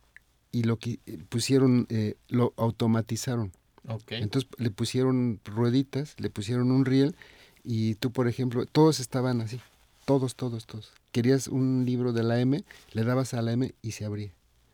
y 0.51 0.63
lo 0.63 0.77
que 0.77 0.99
pusieron, 1.29 1.87
eh, 1.89 2.15
lo 2.29 2.53
automatizaron. 2.57 3.51
ok. 3.87 4.11
Entonces 4.13 4.49
le 4.57 4.69
pusieron 4.69 5.39
rueditas, 5.45 6.15
le 6.19 6.29
pusieron 6.29 6.71
un 6.71 6.85
riel 6.85 7.15
y 7.63 7.95
tú, 7.95 8.11
por 8.11 8.27
ejemplo, 8.27 8.65
todos 8.65 8.99
estaban 8.99 9.41
así, 9.41 9.59
todos, 10.05 10.35
todos, 10.35 10.65
todos. 10.67 10.91
Querías 11.11 11.47
un 11.47 11.83
libro 11.85 12.13
de 12.13 12.23
la 12.23 12.39
M, 12.39 12.63
le 12.91 13.03
dabas 13.03 13.33
a 13.33 13.41
la 13.41 13.53
M 13.53 13.73
y 13.81 13.91
se 13.91 14.05
abría. 14.05 14.31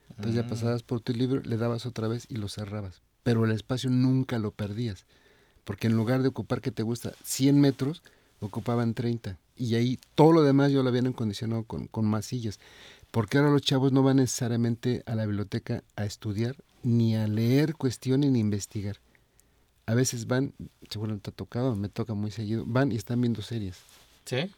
Entonces 0.10 0.36
ya 0.36 0.44
Mm. 0.44 0.50
pasabas 0.50 0.84
por 0.84 1.00
tu 1.02 1.14
libro, 1.14 1.42
le 1.42 1.56
dabas 1.58 1.86
otra 1.86 2.08
vez 2.08 2.26
y 2.30 2.36
lo 2.36 2.50
cerrabas. 2.50 3.02
Pero 3.24 3.46
el 3.46 3.52
espacio 3.52 3.90
nunca 3.90 4.40
lo 4.40 4.52
perdías, 4.52 5.06
porque 5.64 5.88
en 5.88 5.96
lugar 5.96 6.22
de 6.22 6.30
ocupar, 6.30 6.62
que 6.62 6.72
te 6.72 6.84
gusta, 6.84 7.14
100 7.24 7.62
metros, 7.62 8.02
ocupaban 8.40 8.94
30. 8.94 9.38
Y 9.56 9.76
ahí 9.76 10.00
todo 10.16 10.32
lo 10.32 10.44
demás 10.44 10.72
yo 10.72 10.84
lo 10.84 10.90
habían 10.90 11.08
acondicionado 11.08 11.64
con, 11.64 11.88
con 11.88 12.06
masillas. 12.06 12.60
Porque 13.12 13.38
ahora 13.38 13.52
los 13.52 13.62
chavos 13.62 13.92
no 13.92 14.04
van 14.04 14.18
necesariamente 14.18 15.04
a 15.06 15.16
la 15.16 15.26
biblioteca 15.26 15.84
a 15.96 16.06
estudiar, 16.06 16.56
ni 16.84 17.16
a 17.16 17.28
leer 17.28 17.76
cuestiones, 17.76 18.32
ni 18.32 18.40
investigar. 18.40 18.98
A 19.88 19.96
veces 19.96 20.28
van, 20.28 20.54
seguramente 20.90 21.24
te 21.24 21.30
ha 21.32 21.36
tocado, 21.36 21.76
me 21.76 21.90
toca 21.90 22.14
muy 22.14 22.30
seguido, 22.30 22.64
van 22.68 22.92
y 22.92 22.96
están 22.96 23.20
viendo 23.20 23.42
series. 23.42 23.78
Sí. 24.26 24.52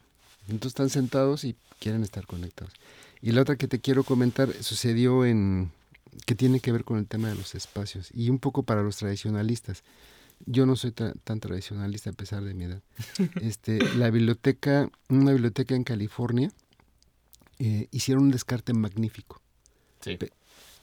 Entonces 0.50 0.72
están 0.72 0.90
sentados 0.90 1.46
y 1.46 1.56
quieren 1.80 2.04
estar 2.04 2.28
conectados. 2.28 2.74
Y 3.22 3.32
la 3.32 3.42
otra 3.42 3.56
que 3.56 3.68
te 3.68 3.80
quiero 3.80 4.04
comentar 4.04 4.52
sucedió 4.62 5.26
en 5.26 5.72
que 6.26 6.36
tiene 6.36 6.60
que 6.60 6.72
ver 6.72 6.84
con 6.84 6.98
el 6.98 7.08
tema 7.08 7.30
de 7.30 7.36
los 7.36 7.56
espacios 7.56 8.10
y 8.14 8.30
un 8.30 8.40
poco 8.40 8.64
para 8.64 8.84
los 8.84 8.98
tradicionalistas. 8.98 9.84
Yo 10.46 10.66
no 10.66 10.76
soy 10.76 10.92
tra- 10.92 11.14
tan 11.24 11.40
tradicionalista 11.40 12.10
a 12.10 12.14
pesar 12.14 12.44
de 12.44 12.54
mi 12.54 12.66
edad. 12.66 12.82
Este, 13.42 13.80
la 13.96 14.10
biblioteca, 14.10 14.90
una 15.10 15.32
biblioteca 15.32 15.76
en 15.76 15.84
California, 15.84 16.52
eh, 17.60 17.88
hicieron 17.92 18.26
un 18.26 18.32
descarte 18.32 18.74
magnífico 18.74 19.42
Sí. 20.04 20.18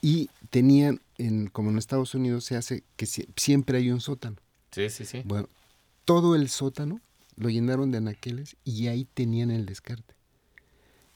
Y 0.01 0.31
tenían, 0.51 1.01
en, 1.17 1.49
como 1.49 1.71
en 1.71 1.79
Estados 1.79 2.15
Unidos 2.15 2.45
se 2.45 2.57
hace 2.57 2.85
que 2.97 3.07
sie- 3.07 3.29
siempre 3.37 3.79
hay 3.79 3.91
un 3.91 4.01
sótano. 4.01 4.37
Sí, 4.71 4.89
sí, 4.91 5.05
sí. 5.05 5.23
Bueno, 5.25 5.49
todo 6.05 6.37
el 6.37 6.49
sótano 6.49 7.01
lo 7.37 7.49
llenaron 7.49 7.91
de 7.91 7.99
anaqueles 7.99 8.57
y 8.65 8.87
ahí 8.87 9.07
tenían 9.13 9.51
el 9.51 9.67
descarte. 9.67 10.15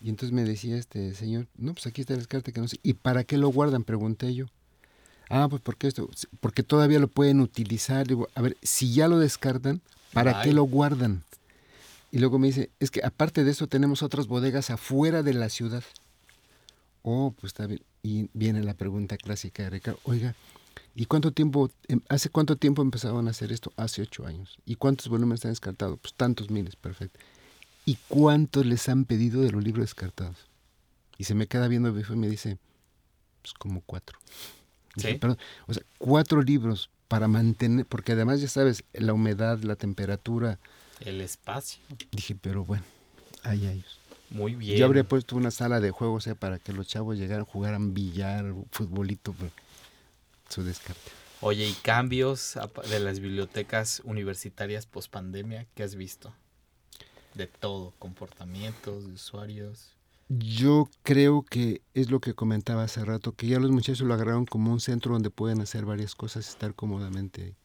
Y 0.01 0.09
entonces 0.09 0.33
me 0.33 0.43
decía 0.43 0.77
este 0.77 1.15
señor, 1.15 1.47
no, 1.57 1.75
pues 1.75 1.87
aquí 1.87 2.01
está 2.01 2.15
el 2.15 2.19
descarte 2.21 2.53
que 2.53 2.61
no 2.61 2.67
sé. 2.67 2.79
¿Y 2.83 2.95
para 2.95 3.23
qué 3.23 3.37
lo 3.39 3.49
guardan? 3.51 3.85
Pregunté 3.85 4.35
yo. 4.35 4.47
Ah, 5.29 5.49
pues 5.49 5.63
porque 5.63 5.89
esto, 5.89 6.09
porque 6.41 6.63
todavía 6.63 6.99
lo 6.99 7.09
pueden 7.09 7.41
utilizar. 7.41 8.07
Digo, 8.07 8.29
a 8.35 8.43
ver, 8.43 8.57
si 8.63 8.93
ya 8.93 9.09
lo 9.09 9.19
descartan, 9.19 9.81
¿para 10.13 10.43
qué 10.43 10.53
lo 10.53 10.65
guardan? 10.65 11.25
Y 12.11 12.19
luego 12.19 12.39
me 12.39 12.49
dice, 12.49 12.71
es 12.79 12.91
que 12.91 13.01
aparte 13.03 13.43
de 13.43 13.51
eso 13.51 13.67
tenemos 13.67 14.03
otras 14.03 14.27
bodegas 14.27 14.71
afuera 14.71 15.23
de 15.23 15.33
la 15.33 15.49
ciudad. 15.49 15.83
Oh, 17.03 17.35
pues 17.39 17.53
está 17.53 17.67
bien. 17.67 17.83
Y 18.03 18.29
viene 18.35 18.63
la 18.63 18.75
pregunta 18.75 19.17
clásica 19.17 19.63
de 19.63 19.71
Ricardo, 19.71 19.99
oiga, 20.05 20.35
¿y 20.95 21.07
cuánto 21.07 21.33
tiempo, 21.33 21.71
em, 21.89 22.01
hace 22.09 22.29
cuánto 22.29 22.57
tiempo 22.57 22.83
empezaron 22.83 23.27
a 23.27 23.31
hacer 23.31 23.51
esto? 23.51 23.73
Hace 23.77 24.03
ocho 24.03 24.27
años. 24.27 24.59
¿Y 24.67 24.75
cuántos 24.75 25.09
volúmenes 25.09 25.39
están 25.39 25.53
descartados? 25.53 25.99
Pues 26.01 26.13
tantos 26.13 26.51
miles, 26.51 26.77
perfecto. 26.77 27.19
¿Y 27.87 27.97
cuántos 28.09 28.67
les 28.67 28.89
han 28.89 29.07
pedido 29.07 29.41
de 29.41 29.51
los 29.51 29.65
libros 29.65 29.85
descartados? 29.85 30.37
Y 31.17 31.25
se 31.25 31.35
me 31.35 31.47
queda 31.47 31.67
viendo 31.69 31.89
y 31.89 32.17
me 32.17 32.29
dice, 32.29 32.59
pues 33.41 33.55
como 33.55 33.81
cuatro. 33.81 34.19
¿Sí? 34.97 35.15
perdón, 35.15 35.39
o 35.67 35.75
sea, 35.75 35.83
cuatro 35.99 36.43
libros 36.43 36.91
para 37.09 37.29
mantener, 37.29 37.87
porque 37.87 38.13
además 38.13 38.41
ya 38.41 38.49
sabes, 38.49 38.85
la 38.93 39.13
humedad, 39.13 39.59
la 39.63 39.77
temperatura. 39.77 40.59
El 41.01 41.21
espacio. 41.21 41.83
Dije, 42.11 42.35
pero 42.35 42.65
bueno, 42.65 42.85
ahí 43.43 43.67
ellos. 43.67 43.99
Muy 44.31 44.55
bien. 44.55 44.79
Yo 44.79 44.87
habría 44.87 45.05
puesto 45.05 45.37
una 45.37 45.51
sala 45.51 45.81
de 45.81 45.91
juego, 45.91 46.15
o 46.15 46.21
sea, 46.21 46.35
para 46.35 46.59
que 46.59 46.73
los 46.73 46.87
chavos 46.87 47.19
llegaran, 47.19 47.45
jugaran 47.45 47.93
billar, 47.93 48.55
futbolito, 48.71 49.35
pero 49.39 49.51
su 50.49 50.63
descarte. 50.63 51.11
Oye, 51.43 51.67
¿y 51.67 51.73
cambios 51.75 52.57
de 52.89 53.01
las 53.01 53.21
bibliotecas 53.21 54.01
universitarias 54.05 54.87
post 54.87 55.11
pandemia 55.11 55.67
que 55.75 55.83
has 55.83 55.97
visto? 55.97 56.33
De 57.35 57.47
todo, 57.47 57.93
comportamientos 57.99 59.07
de 59.07 59.13
usuarios. 59.15 59.91
Yo 60.39 60.89
creo 61.03 61.43
que 61.43 61.83
es 61.93 62.11
lo 62.11 62.21
que 62.21 62.35
comentaba 62.35 62.85
hace 62.85 63.05
rato, 63.05 63.33
que 63.33 63.49
ya 63.49 63.59
los 63.59 63.71
muchachos 63.71 64.07
lo 64.07 64.15
agarraron 64.15 64.47
como 64.47 64.73
un 64.73 64.81
centro 64.81 65.13
donde 65.13 65.31
pueden 65.31 65.61
hacer 65.61 65.85
varias 65.85 66.15
cosas 66.15 66.47
y 66.47 66.51
estar 66.51 66.75
cómodamente 66.75 67.43
ahí. 67.43 67.57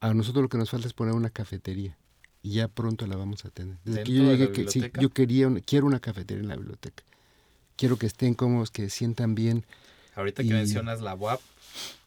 A 0.00 0.12
nosotros 0.12 0.42
lo 0.42 0.48
que 0.50 0.58
nos 0.58 0.70
falta 0.70 0.86
es 0.86 0.92
poner 0.92 1.14
una 1.14 1.30
cafetería 1.30 1.96
y 2.42 2.54
ya 2.54 2.68
pronto 2.68 3.06
la 3.06 3.16
vamos 3.16 3.46
a 3.46 3.50
tener. 3.50 3.78
Desde 3.84 4.04
que 4.04 4.12
yo 4.12 4.22
llegué, 4.22 4.52
que, 4.52 4.68
sí, 4.68 4.84
yo 5.00 5.08
quería, 5.08 5.48
quiero 5.64 5.86
una 5.86 5.98
cafetería 5.98 6.42
en 6.42 6.48
la 6.48 6.56
biblioteca. 6.56 7.02
Quiero 7.76 7.96
que 7.96 8.06
estén 8.06 8.34
cómodos, 8.34 8.70
que 8.70 8.90
sientan 8.90 9.34
bien. 9.34 9.64
Ahorita 10.14 10.42
que 10.42 10.50
mencionas 10.50 11.00
la 11.00 11.14
UAP, 11.14 11.40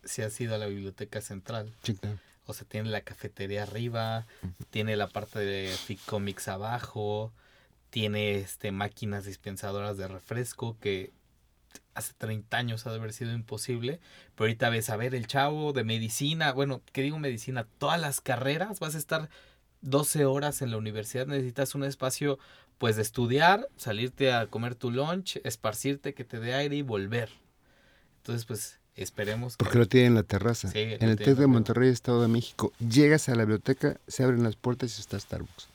sí 0.04 0.22
ha 0.22 0.30
sido 0.30 0.58
la 0.60 0.68
biblioteca 0.68 1.22
central. 1.22 1.74
Sí, 1.82 1.96
claro. 1.96 2.20
O 2.46 2.54
sea, 2.54 2.68
tiene 2.68 2.92
la 2.92 3.02
cafetería 3.02 3.64
arriba, 3.64 4.28
tiene 4.70 4.96
la 4.96 5.08
parte 5.08 5.40
de 5.40 5.70
Fic 5.70 6.00
Comics 6.06 6.48
abajo, 6.48 7.34
tiene 7.90 8.36
este, 8.36 8.72
máquinas 8.72 9.26
dispensadoras 9.26 9.98
de 9.98 10.08
refresco 10.08 10.78
que 10.80 11.12
hace 11.94 12.14
30 12.18 12.58
años 12.58 12.86
ha 12.86 12.92
de 12.92 12.98
haber 12.98 13.14
sido 13.14 13.34
imposible, 13.34 14.00
pero 14.36 14.46
ahorita 14.46 14.70
ves 14.70 14.90
a 14.90 14.98
ver 14.98 15.16
el 15.16 15.28
chavo 15.28 15.74
de 15.74 15.84
medicina, 15.84 16.52
bueno, 16.54 16.82
¿qué 16.92 17.02
digo 17.02 17.18
medicina? 17.18 17.66
Todas 17.80 18.00
las 18.00 18.22
carreras, 18.22 18.80
vas 18.80 18.96
a 18.96 19.00
estar 19.00 19.30
12 19.82 20.26
horas 20.26 20.62
en 20.62 20.72
la 20.72 20.78
universidad, 20.78 21.28
necesitas 21.28 21.76
un 21.76 21.84
espacio 21.84 22.38
pues 22.78 22.96
de 22.96 23.02
estudiar, 23.02 23.68
salirte 23.78 24.32
a 24.32 24.46
comer 24.48 24.76
tu 24.76 24.92
lunch, 24.92 25.40
esparcirte, 25.44 26.14
que 26.14 26.24
te 26.24 26.40
dé 26.40 26.54
aire 26.54 26.76
y 26.76 26.84
volver. 26.84 27.32
Entonces, 28.18 28.46
pues 28.46 28.80
esperemos. 28.96 29.58
Porque 29.58 29.80
lo 29.80 29.88
tiene 29.88 30.08
en 30.08 30.14
la 30.14 30.22
terraza. 30.22 30.70
en 30.76 31.10
el 31.10 31.16
TEC 31.16 31.36
de 31.36 31.48
Monterrey, 31.48 31.90
Estado 31.90 32.22
de 32.22 32.28
México. 32.28 32.72
Llegas 32.78 33.30
a 33.30 33.36
la 33.36 33.44
biblioteca, 33.46 34.00
se 34.08 34.24
abren 34.24 34.44
las 34.44 34.56
puertas 34.56 34.96
y 34.96 35.02
está 35.02 35.20
Starbucks. 35.20 35.68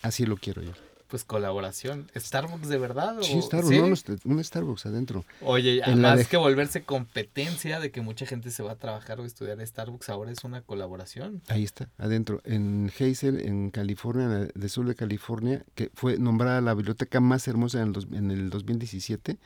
Así 0.00 0.24
lo 0.24 0.38
quiero 0.38 0.62
yo 0.62 0.72
pues 1.12 1.24
colaboración. 1.24 2.10
¿Starbucks 2.16 2.70
de 2.70 2.78
verdad? 2.78 3.18
Sí, 3.20 3.38
Starbucks, 3.42 4.24
no, 4.24 4.32
un 4.32 4.42
Starbucks 4.42 4.86
adentro. 4.86 5.26
Oye, 5.42 5.82
además 5.84 6.26
que 6.26 6.38
volverse 6.38 6.84
competencia 6.84 7.80
de 7.80 7.90
que 7.90 8.00
mucha 8.00 8.24
gente 8.24 8.50
se 8.50 8.62
va 8.62 8.72
a 8.72 8.76
trabajar 8.76 9.20
o 9.20 9.26
estudiar 9.26 9.60
a 9.60 9.66
Starbucks, 9.66 10.08
ahora 10.08 10.30
es 10.30 10.42
una 10.42 10.62
colaboración. 10.62 11.42
Ahí 11.48 11.64
está, 11.64 11.90
adentro. 11.98 12.40
En 12.44 12.90
Hazel, 12.98 13.40
en 13.46 13.68
California, 13.68 14.48
el 14.58 14.70
sur 14.70 14.88
de 14.88 14.94
California, 14.94 15.62
que 15.74 15.90
fue 15.92 16.16
nombrada 16.16 16.62
la 16.62 16.72
biblioteca 16.72 17.20
más 17.20 17.46
hermosa 17.46 17.82
en 17.82 17.94
el, 17.94 18.16
en 18.16 18.30
el 18.30 18.48
2017. 18.48 19.36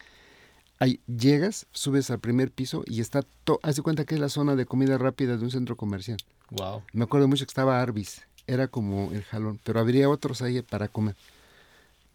Ahí 0.78 1.00
llegas, 1.08 1.66
subes 1.72 2.12
al 2.12 2.20
primer 2.20 2.52
piso 2.52 2.84
y 2.86 3.00
está 3.00 3.22
todo. 3.42 3.58
Haz 3.64 3.74
de 3.74 3.82
cuenta 3.82 4.04
que 4.04 4.14
es 4.14 4.20
la 4.20 4.28
zona 4.28 4.54
de 4.54 4.66
comida 4.66 4.98
rápida 4.98 5.36
de 5.36 5.42
un 5.42 5.50
centro 5.50 5.76
comercial. 5.76 6.18
Wow. 6.50 6.84
Me 6.92 7.02
acuerdo 7.02 7.26
mucho 7.26 7.44
que 7.44 7.50
estaba 7.50 7.82
Arby's, 7.82 8.22
era 8.46 8.68
como 8.68 9.10
el 9.10 9.24
jalón, 9.24 9.58
pero 9.64 9.80
habría 9.80 10.08
otros 10.08 10.42
ahí 10.42 10.62
para 10.62 10.86
comer. 10.86 11.16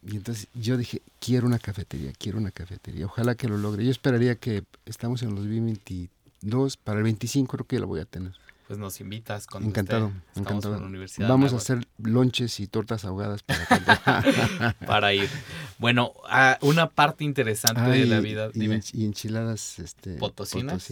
Y 0.03 0.15
entonces 0.15 0.47
yo 0.53 0.77
dije, 0.77 1.01
quiero 1.19 1.47
una 1.47 1.59
cafetería, 1.59 2.11
quiero 2.17 2.39
una 2.39 2.51
cafetería. 2.51 3.05
Ojalá 3.05 3.35
que 3.35 3.47
lo 3.47 3.57
logre. 3.57 3.85
Yo 3.85 3.91
esperaría 3.91 4.35
que 4.35 4.63
estamos 4.85 5.21
en 5.21 5.29
los 5.29 5.39
2022, 5.39 6.77
para 6.77 6.99
el 6.99 7.03
25 7.03 7.57
creo 7.57 7.67
que 7.67 7.79
la 7.79 7.85
voy 7.85 7.99
a 7.99 8.05
tener. 8.05 8.33
Pues 8.67 8.79
nos 8.79 9.01
invitas 9.01 9.47
cuando 9.47 9.67
encantado, 9.67 10.13
encantado. 10.33 10.79
Vamos 11.19 11.51
a 11.51 11.57
hacer 11.57 11.85
lonches 11.97 12.57
y 12.61 12.67
tortas 12.67 13.03
ahogadas 13.03 13.43
para, 13.43 14.75
para 14.87 15.13
ir. 15.13 15.29
Bueno, 15.77 16.13
una 16.61 16.89
parte 16.89 17.25
interesante 17.25 17.81
de 17.81 18.05
la 18.05 18.21
vida. 18.21 18.49
Dime. 18.49 18.81
Y 18.93 19.03
enchiladas 19.03 19.77
este, 19.77 20.13
potosinas. 20.13 20.89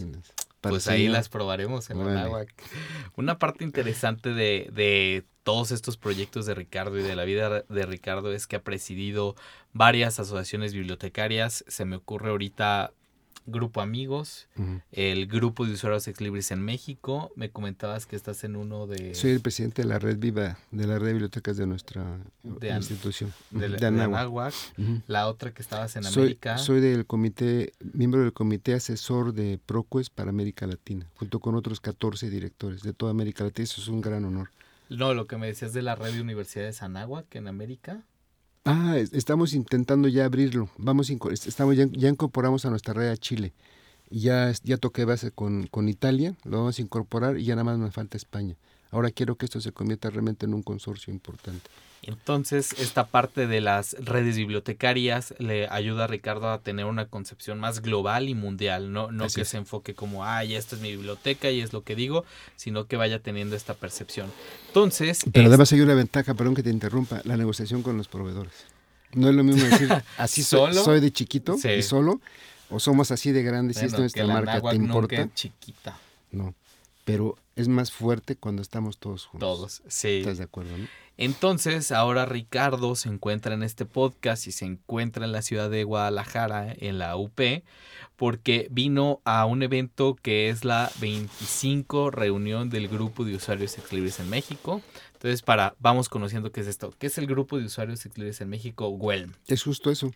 Pues 0.60 0.88
ahí 0.88 1.08
las 1.08 1.28
probaremos 1.28 1.90
en 1.90 2.00
el 2.00 2.16
agua. 2.18 2.44
Una 3.16 3.38
parte 3.38 3.64
interesante 3.64 4.34
de, 4.34 4.68
de 4.72 5.24
todos 5.42 5.70
estos 5.70 5.96
proyectos 5.96 6.46
de 6.46 6.54
Ricardo 6.54 6.98
y 6.98 7.02
de 7.02 7.16
la 7.16 7.24
vida 7.24 7.62
de 7.62 7.86
Ricardo 7.86 8.32
es 8.32 8.46
que 8.46 8.56
ha 8.56 8.62
presidido 8.62 9.36
varias 9.72 10.20
asociaciones 10.20 10.74
bibliotecarias. 10.74 11.64
Se 11.66 11.84
me 11.84 11.96
ocurre 11.96 12.30
ahorita 12.30 12.92
Grupo 13.46 13.80
Amigos, 13.80 14.48
el 14.92 15.26
Grupo 15.26 15.66
de 15.66 15.72
Usuarios 15.72 16.06
Ex 16.08 16.20
Libris 16.20 16.50
en 16.50 16.62
México. 16.62 17.32
Me 17.36 17.50
comentabas 17.50 18.06
que 18.06 18.16
estás 18.16 18.44
en 18.44 18.56
uno 18.56 18.86
de... 18.86 19.14
Soy 19.14 19.30
el 19.30 19.40
presidente 19.40 19.82
de 19.82 19.88
la 19.88 19.98
red 19.98 20.18
viva, 20.18 20.58
de 20.70 20.86
la 20.86 20.98
red 20.98 21.06
de 21.06 21.12
bibliotecas 21.12 21.56
de 21.56 21.66
nuestra 21.66 22.18
institución. 22.76 23.32
De, 23.50 23.84
Anáhuac. 23.84 24.54
La 25.06 25.28
otra 25.28 25.52
que 25.52 25.62
estabas 25.62 25.96
en 25.96 26.06
América. 26.06 26.58
Soy 26.58 26.80
del 26.80 27.06
comité, 27.06 27.72
miembro 27.92 28.22
del 28.22 28.32
comité 28.32 28.74
asesor 28.74 29.32
de 29.32 29.58
ProQuest 29.64 30.12
para 30.14 30.30
América 30.30 30.66
Latina, 30.66 31.06
junto 31.16 31.40
con 31.40 31.54
otros 31.54 31.80
14 31.80 32.30
directores 32.30 32.82
de 32.82 32.92
toda 32.92 33.10
América 33.10 33.44
Latina. 33.44 33.64
Eso 33.64 33.80
es 33.80 33.88
un 33.88 34.00
gran 34.00 34.24
honor. 34.24 34.50
No, 34.90 35.14
lo 35.14 35.26
que 35.26 35.36
me 35.36 35.46
decías 35.46 35.72
de 35.72 35.82
la 35.82 35.94
red 35.94 36.12
de 36.12 36.20
universidades 36.20 36.82
Anáhuac 36.82 37.32
en 37.36 37.46
América. 37.46 38.02
Ah, 38.72 38.96
estamos 38.98 39.52
intentando 39.52 40.06
ya 40.06 40.24
abrirlo. 40.24 40.68
Vamos, 40.78 41.10
estamos 41.10 41.76
ya, 41.76 42.08
incorporamos 42.08 42.64
a 42.64 42.70
nuestra 42.70 42.94
red 42.94 43.08
a 43.08 43.16
Chile. 43.16 43.52
Ya, 44.10 44.52
ya 44.62 44.76
toqué 44.76 45.04
base 45.04 45.32
con, 45.32 45.66
con 45.66 45.88
Italia, 45.88 46.36
lo 46.44 46.58
vamos 46.58 46.78
a 46.78 46.82
incorporar 46.82 47.36
y 47.36 47.44
ya 47.44 47.56
nada 47.56 47.64
más 47.64 47.78
me 47.78 47.90
falta 47.90 48.16
España. 48.16 48.54
Ahora 48.92 49.10
quiero 49.10 49.34
que 49.34 49.46
esto 49.46 49.60
se 49.60 49.72
convierta 49.72 50.08
realmente 50.10 50.46
en 50.46 50.54
un 50.54 50.62
consorcio 50.62 51.12
importante. 51.12 51.68
Entonces, 52.02 52.74
esta 52.78 53.06
parte 53.06 53.46
de 53.46 53.60
las 53.60 53.94
redes 53.98 54.36
bibliotecarias 54.36 55.34
le 55.38 55.68
ayuda 55.68 56.04
a 56.04 56.06
Ricardo 56.06 56.50
a 56.50 56.58
tener 56.58 56.86
una 56.86 57.06
concepción 57.06 57.60
más 57.60 57.82
global 57.82 58.28
y 58.28 58.34
mundial, 58.34 58.92
no, 58.92 59.12
no 59.12 59.28
que 59.28 59.44
se 59.44 59.58
enfoque 59.58 59.94
como, 59.94 60.24
ay, 60.24 60.54
esta 60.54 60.76
es 60.76 60.82
mi 60.82 60.90
biblioteca 60.90 61.50
y 61.50 61.60
es 61.60 61.72
lo 61.72 61.82
que 61.82 61.94
digo, 61.94 62.24
sino 62.56 62.86
que 62.86 62.96
vaya 62.96 63.18
teniendo 63.18 63.54
esta 63.54 63.74
percepción. 63.74 64.32
Entonces... 64.68 65.20
Pero 65.30 65.48
además 65.48 65.72
hay 65.72 65.80
una 65.82 65.94
ventaja, 65.94 66.34
perdón 66.34 66.54
que 66.54 66.62
te 66.62 66.70
interrumpa, 66.70 67.20
la 67.24 67.36
negociación 67.36 67.82
con 67.82 67.98
los 67.98 68.08
proveedores. 68.08 68.54
No 69.12 69.28
es 69.28 69.34
lo 69.34 69.44
mismo 69.44 69.64
decir, 69.64 69.90
así 70.16 70.42
soy, 70.42 70.74
soy 70.74 71.00
de 71.00 71.12
chiquito 71.12 71.56
y 71.76 71.82
solo, 71.82 72.20
o 72.70 72.80
somos 72.80 73.10
así 73.10 73.32
de 73.32 73.42
grandes 73.42 73.82
y 73.82 73.86
esto 73.86 73.96
es 73.96 74.16
nuestra 74.16 74.26
marca, 74.26 74.60
¿te 74.62 74.76
importa? 74.76 75.28
chiquita. 75.34 75.98
No, 76.30 76.54
pero 77.04 77.36
es 77.60 77.68
más 77.68 77.92
fuerte 77.92 78.36
cuando 78.36 78.62
estamos 78.62 78.98
todos 78.98 79.26
juntos. 79.26 79.48
Todos, 79.48 79.82
sí. 79.88 80.18
¿Estás 80.18 80.38
de 80.38 80.44
acuerdo? 80.44 80.76
No? 80.76 80.86
Entonces, 81.20 81.92
ahora 81.92 82.24
Ricardo 82.24 82.96
se 82.96 83.10
encuentra 83.10 83.52
en 83.52 83.62
este 83.62 83.84
podcast 83.84 84.46
y 84.46 84.52
se 84.52 84.64
encuentra 84.64 85.26
en 85.26 85.32
la 85.32 85.42
ciudad 85.42 85.68
de 85.68 85.84
Guadalajara, 85.84 86.74
en 86.78 86.98
la 86.98 87.14
UP, 87.16 87.38
porque 88.16 88.68
vino 88.70 89.20
a 89.24 89.44
un 89.44 89.62
evento 89.62 90.16
que 90.22 90.48
es 90.48 90.64
la 90.64 90.90
25 90.98 92.10
reunión 92.10 92.70
del 92.70 92.88
grupo 92.88 93.26
de 93.26 93.34
usuarios 93.34 93.76
ex 93.76 93.92
libres 93.92 94.18
en 94.18 94.30
México. 94.30 94.80
Entonces, 95.12 95.42
para, 95.42 95.74
vamos 95.78 96.08
conociendo 96.08 96.52
qué 96.52 96.62
es 96.62 96.66
esto. 96.66 96.94
¿Qué 96.98 97.08
es 97.08 97.18
el 97.18 97.26
grupo 97.26 97.58
de 97.58 97.66
usuarios 97.66 98.06
ex 98.06 98.16
libres 98.16 98.40
en 98.40 98.48
México, 98.48 98.88
WELM? 98.88 99.34
Es 99.46 99.62
justo 99.62 99.90
eso. 99.90 100.12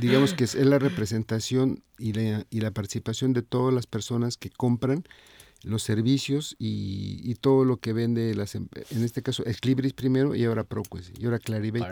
digamos 0.00 0.32
que 0.32 0.44
es, 0.44 0.54
la 0.54 0.78
representación 0.78 1.82
y 1.98 2.14
y 2.48 2.60
la 2.60 2.70
participación 2.70 3.34
de 3.34 3.42
todas 3.42 3.74
las 3.74 3.86
personas 3.86 4.38
que 4.38 4.48
compran 4.48 5.04
los 5.64 5.82
servicios 5.82 6.56
y, 6.58 7.34
todo 7.40 7.64
lo 7.64 7.76
que 7.76 7.92
vende 7.92 8.34
las 8.34 8.54
em, 8.54 8.68
en 8.90 9.02
este 9.02 9.20
caso 9.22 9.44
Exlibris 9.44 9.92
primero 9.92 10.34
y 10.34 10.44
ahora 10.44 10.64
ProQuest 10.64 11.18
y 11.18 11.24
ahora 11.24 11.38
Clarivate. 11.38 11.84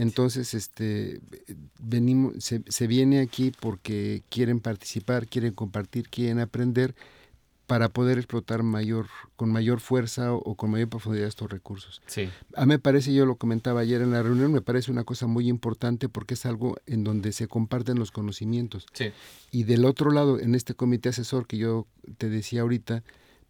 Entonces 0.00 0.54
este 0.54 1.20
venimos 1.80 2.42
se, 2.42 2.62
se 2.66 2.86
viene 2.86 3.20
aquí 3.20 3.52
porque 3.60 4.22
quieren 4.30 4.60
participar, 4.60 5.26
quieren 5.26 5.52
compartir, 5.52 6.08
quieren 6.08 6.40
aprender 6.40 6.94
para 7.66 7.88
poder 7.88 8.18
explotar 8.18 8.62
mayor, 8.62 9.06
con 9.36 9.50
mayor 9.50 9.80
fuerza 9.80 10.32
o, 10.32 10.54
con 10.54 10.70
mayor 10.70 10.88
profundidad 10.88 11.26
estos 11.26 11.50
recursos. 11.50 12.02
Sí. 12.06 12.28
A 12.56 12.66
mí 12.66 12.74
me 12.74 12.78
parece, 12.78 13.14
yo 13.14 13.24
lo 13.26 13.36
comentaba 13.36 13.80
ayer 13.80 14.02
en 14.02 14.10
la 14.10 14.22
reunión, 14.22 14.52
me 14.52 14.60
parece 14.60 14.90
una 14.90 15.04
cosa 15.04 15.26
muy 15.26 15.48
importante 15.48 16.08
porque 16.08 16.34
es 16.34 16.44
algo 16.46 16.76
en 16.86 17.04
donde 17.04 17.32
se 17.32 17.48
comparten 17.48 17.98
los 17.98 18.10
conocimientos. 18.10 18.86
Sí. 18.92 19.12
Y 19.50 19.64
del 19.64 19.84
otro 19.84 20.10
lado, 20.10 20.38
en 20.38 20.54
este 20.54 20.74
comité 20.74 21.08
asesor 21.08 21.46
que 21.46 21.56
yo 21.56 21.86
te 22.18 22.28
decía 22.28 22.62
ahorita, 22.62 23.02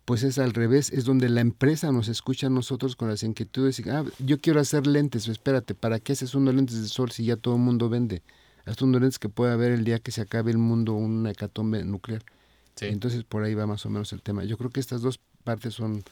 pues 0.04 0.22
es 0.22 0.38
al 0.38 0.52
revés, 0.52 0.92
es 0.92 1.04
donde 1.04 1.28
la 1.28 1.40
empresa 1.40 1.90
nos 1.90 2.08
escucha 2.08 2.48
a 2.48 2.50
nosotros 2.50 2.94
con 2.94 3.08
las 3.08 3.22
inquietudes 3.22 3.78
y, 3.80 3.88
ah, 3.88 4.04
yo 4.18 4.40
quiero 4.40 4.60
hacer 4.60 4.86
lentes, 4.86 5.28
espérate, 5.28 5.74
¿para 5.74 5.98
qué 5.98 6.12
haces 6.12 6.34
unos 6.34 6.54
lentes 6.54 6.80
de 6.80 6.88
sol 6.88 7.10
si 7.10 7.24
ya 7.24 7.36
todo 7.36 7.54
el 7.54 7.62
mundo 7.62 7.88
vende? 7.88 8.22
Haz 8.66 8.80
unos 8.82 9.00
lentes 9.00 9.18
que 9.18 9.28
pueda 9.28 9.54
haber 9.54 9.72
el 9.72 9.84
día 9.84 9.98
que 9.98 10.12
se 10.12 10.20
acabe 10.20 10.50
el 10.50 10.58
mundo 10.58 10.92
una 10.92 11.30
hecatombe 11.30 11.84
nuclear. 11.84 12.22
Entonces 12.80 13.24
por 13.24 13.44
ahí 13.44 13.54
va 13.54 13.66
más 13.66 13.84
o 13.86 13.90
menos 13.90 14.12
el 14.12 14.22
tema. 14.22 14.44
Yo 14.44 14.58
creo 14.58 14.70
que 14.70 14.80
estas 14.80 15.02
dos 15.02 15.20
partes 15.44 15.74
son 15.74 16.02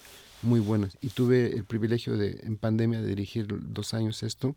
muy 0.43 0.61
buenas. 0.61 0.97
Y 1.01 1.09
tuve 1.09 1.55
el 1.55 1.65
privilegio 1.65 2.17
de 2.17 2.41
en 2.43 2.57
pandemia 2.57 3.01
de 3.01 3.09
dirigir 3.09 3.47
dos 3.49 3.95
años 3.95 4.23
esto. 4.23 4.55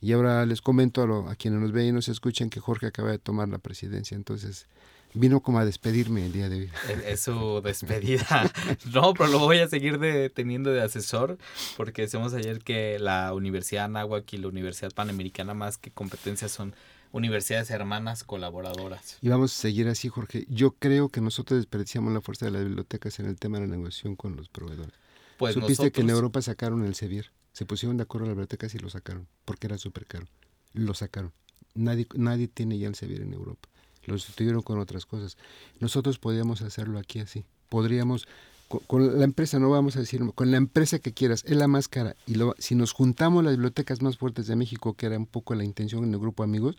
Y 0.00 0.12
ahora 0.12 0.44
les 0.46 0.60
comento 0.60 1.02
a, 1.02 1.32
a 1.32 1.36
quienes 1.36 1.60
nos 1.60 1.72
ven 1.72 1.86
y 1.86 1.92
nos 1.92 2.08
escuchan 2.08 2.50
que 2.50 2.60
Jorge 2.60 2.86
acaba 2.86 3.10
de 3.10 3.18
tomar 3.18 3.48
la 3.48 3.58
presidencia. 3.58 4.16
Entonces 4.16 4.66
vino 5.14 5.40
como 5.40 5.60
a 5.60 5.64
despedirme 5.64 6.26
el 6.26 6.32
día 6.32 6.48
de 6.48 6.56
hoy. 6.62 6.70
Es, 7.06 7.20
su 7.20 7.60
despedida. 7.62 8.52
no, 8.92 9.14
pero 9.14 9.30
lo 9.30 9.38
voy 9.38 9.60
a 9.60 9.68
seguir 9.68 9.98
de, 9.98 10.28
teniendo 10.28 10.70
de 10.70 10.82
asesor 10.82 11.38
porque 11.76 12.02
decimos 12.02 12.34
ayer 12.34 12.58
que 12.58 12.98
la 12.98 13.32
Universidad 13.32 13.84
Anáhuac 13.84 14.30
y 14.32 14.38
la 14.38 14.48
Universidad 14.48 14.90
Panamericana 14.92 15.54
más 15.54 15.78
que 15.78 15.90
competencias 15.90 16.50
son 16.50 16.74
universidades 17.14 17.70
hermanas 17.70 18.24
colaboradoras. 18.24 19.18
Y 19.22 19.28
vamos 19.28 19.52
a 19.52 19.56
seguir 19.56 19.88
así, 19.88 20.08
Jorge. 20.08 20.44
Yo 20.48 20.72
creo 20.72 21.08
que 21.08 21.20
nosotros 21.20 21.58
desperdiciamos 21.58 22.12
la 22.12 22.20
fuerza 22.20 22.46
de 22.46 22.50
las 22.50 22.64
bibliotecas 22.64 23.18
en 23.20 23.26
el 23.26 23.36
tema 23.36 23.58
de 23.58 23.66
la 23.66 23.76
negociación 23.76 24.16
con 24.16 24.36
los 24.36 24.48
proveedores. 24.48 24.94
Pues 25.38 25.54
Supiste 25.54 25.92
que 25.92 26.02
en 26.02 26.10
Europa 26.10 26.42
sacaron 26.42 26.84
el 26.84 26.94
Sevier. 26.94 27.32
Se 27.52 27.64
pusieron 27.64 27.96
de 27.96 28.02
acuerdo 28.02 28.26
las 28.26 28.34
bibliotecas 28.34 28.74
y 28.74 28.78
lo 28.78 28.90
sacaron, 28.90 29.28
porque 29.44 29.68
era 29.68 29.78
súper 29.78 30.06
caro. 30.06 30.26
Lo 30.72 30.92
sacaron. 30.92 31.32
Nadie, 31.74 32.06
nadie 32.14 32.48
tiene 32.48 32.78
ya 32.78 32.88
el 32.88 32.94
Sevier 32.96 33.22
en 33.22 33.32
Europa 33.32 33.68
lo 34.06 34.18
sustituyeron 34.18 34.62
con 34.62 34.78
otras 34.78 35.06
cosas. 35.06 35.36
Nosotros 35.80 36.18
podríamos 36.18 36.62
hacerlo 36.62 36.98
aquí 36.98 37.20
así. 37.20 37.44
Podríamos, 37.68 38.28
con, 38.68 39.18
la 39.18 39.24
empresa, 39.24 39.58
no 39.58 39.70
vamos 39.70 39.96
a 39.96 40.00
decir, 40.00 40.20
con 40.34 40.50
la 40.50 40.56
empresa 40.56 40.98
que 40.98 41.12
quieras, 41.12 41.44
es 41.46 41.56
la 41.56 41.68
más 41.68 41.88
cara. 41.88 42.16
Y 42.26 42.34
lo, 42.34 42.54
si 42.58 42.74
nos 42.74 42.92
juntamos 42.92 43.44
las 43.44 43.54
bibliotecas 43.54 44.02
más 44.02 44.16
fuertes 44.16 44.46
de 44.46 44.56
México, 44.56 44.94
que 44.94 45.06
era 45.06 45.18
un 45.18 45.26
poco 45.26 45.54
la 45.54 45.64
intención 45.64 46.04
en 46.04 46.12
el 46.12 46.20
grupo 46.20 46.42
amigos, 46.42 46.76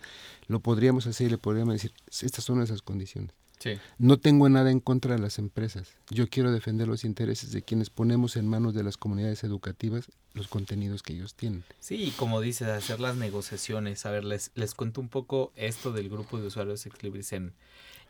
lo 0.47 0.59
podríamos 0.59 1.07
hacer 1.07 1.27
y 1.27 1.31
le 1.31 1.37
podríamos 1.37 1.73
decir, 1.73 1.93
estas 2.09 2.43
son 2.43 2.61
esas 2.61 2.81
condiciones. 2.81 3.31
No 3.97 4.17
tengo 4.17 4.47
nada 4.49 4.71
en 4.71 4.79
contra 4.79 5.15
de 5.15 5.21
las 5.21 5.39
empresas. 5.39 5.93
Yo 6.09 6.27
quiero 6.27 6.51
defender 6.51 6.87
los 6.87 7.03
intereses 7.03 7.51
de 7.51 7.61
quienes 7.61 7.89
ponemos 7.89 8.35
en 8.35 8.47
manos 8.47 8.73
de 8.73 8.83
las 8.83 8.97
comunidades 8.97 9.43
educativas 9.43 10.09
los 10.33 10.47
contenidos 10.49 11.01
que 11.01 11.13
ellos 11.13 11.33
tienen. 11.33 11.63
Sí, 11.79 12.13
como 12.17 12.41
dices, 12.41 12.67
hacer 12.67 12.99
las 12.99 13.15
negociaciones. 13.15 14.05
A 14.05 14.11
ver, 14.11 14.25
les, 14.25 14.51
les 14.55 14.75
cuento 14.75 14.99
un 14.99 15.07
poco 15.07 15.53
esto 15.55 15.93
del 15.93 16.09
grupo 16.09 16.39
de 16.39 16.47
usuarios 16.47 16.85
Exlibris 16.85 17.31
en, 17.31 17.53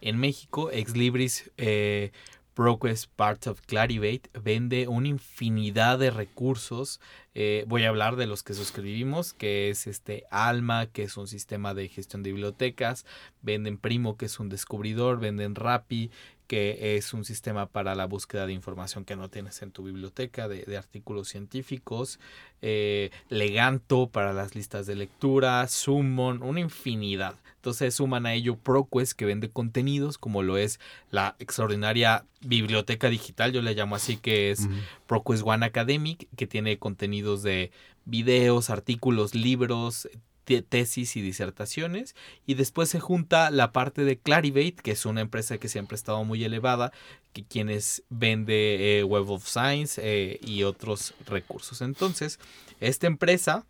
en 0.01 0.17
México. 0.17 0.71
Exlibris 0.71 1.51
eh, 1.57 2.11
ProQuest 2.55 3.11
Part 3.15 3.47
of 3.47 3.61
Clarivate 3.67 4.29
vende 4.41 4.87
una 4.87 5.09
infinidad 5.09 5.99
de 5.99 6.09
recursos. 6.09 7.01
Eh, 7.33 7.65
voy 7.67 7.83
a 7.83 7.89
hablar 7.89 8.15
de 8.15 8.27
los 8.27 8.43
que 8.43 8.53
suscribimos, 8.53 9.33
que 9.33 9.69
es 9.69 9.87
este 9.87 10.23
Alma, 10.31 10.87
que 10.87 11.03
es 11.03 11.17
un 11.17 11.27
sistema 11.27 11.73
de 11.73 11.89
gestión 11.89 12.23
de 12.23 12.31
bibliotecas. 12.31 13.05
Venden 13.41 13.77
Primo, 13.77 14.15
que 14.15 14.25
es 14.25 14.39
un 14.39 14.47
descubridor. 14.47 15.19
Venden 15.19 15.53
Rappi, 15.53 16.11
que 16.47 16.97
es 16.97 17.13
un 17.13 17.25
sistema 17.25 17.67
para 17.67 17.95
la 17.95 18.05
búsqueda 18.05 18.45
de 18.45 18.53
información 18.53 19.05
que 19.05 19.15
no 19.15 19.29
tienes 19.29 19.61
en 19.61 19.71
tu 19.71 19.83
biblioteca 19.83 20.47
de, 20.47 20.77
artículos 20.77 21.29
científicos, 21.29 22.19
eh, 22.61 23.11
Leganto 23.29 24.07
para 24.07 24.33
las 24.33 24.55
listas 24.55 24.85
de 24.85 24.95
lectura, 24.95 25.67
Summon, 25.67 26.41
una 26.43 26.59
infinidad. 26.59 27.35
Entonces 27.55 27.95
suman 27.95 28.25
a 28.25 28.33
ello 28.33 28.57
ProQuest 28.57 29.13
que 29.13 29.25
vende 29.25 29.49
contenidos 29.49 30.17
como 30.17 30.43
lo 30.43 30.57
es 30.57 30.79
la 31.09 31.35
extraordinaria 31.39 32.25
biblioteca 32.41 33.09
digital, 33.09 33.51
yo 33.51 33.61
le 33.61 33.73
llamo 33.73 33.95
así, 33.95 34.17
que 34.17 34.51
es 34.51 34.67
ProQuest 35.07 35.43
One 35.45 35.65
Academic, 35.65 36.27
que 36.35 36.45
tiene 36.45 36.77
contenidos 36.77 37.41
de 37.41 37.71
videos, 38.05 38.69
artículos, 38.69 39.33
libros, 39.33 40.07
tesis 40.45 41.15
y 41.15 41.21
disertaciones 41.21 42.15
y 42.45 42.53
después 42.53 42.89
se 42.89 42.99
junta 42.99 43.49
la 43.51 43.71
parte 43.71 44.03
de 44.03 44.17
Clarivate 44.17 44.75
que 44.83 44.91
es 44.91 45.05
una 45.05 45.21
empresa 45.21 45.57
que 45.57 45.67
siempre 45.67 45.95
ha 45.95 45.97
estado 45.97 46.23
muy 46.23 46.43
elevada 46.43 46.91
que 47.33 47.43
quienes 47.43 48.03
vende 48.09 48.99
eh, 48.99 49.03
Web 49.03 49.29
of 49.31 49.47
Science 49.47 49.99
eh, 50.03 50.39
y 50.41 50.63
otros 50.63 51.13
recursos. 51.25 51.81
Entonces 51.81 52.39
esta 52.79 53.07
empresa 53.07 53.65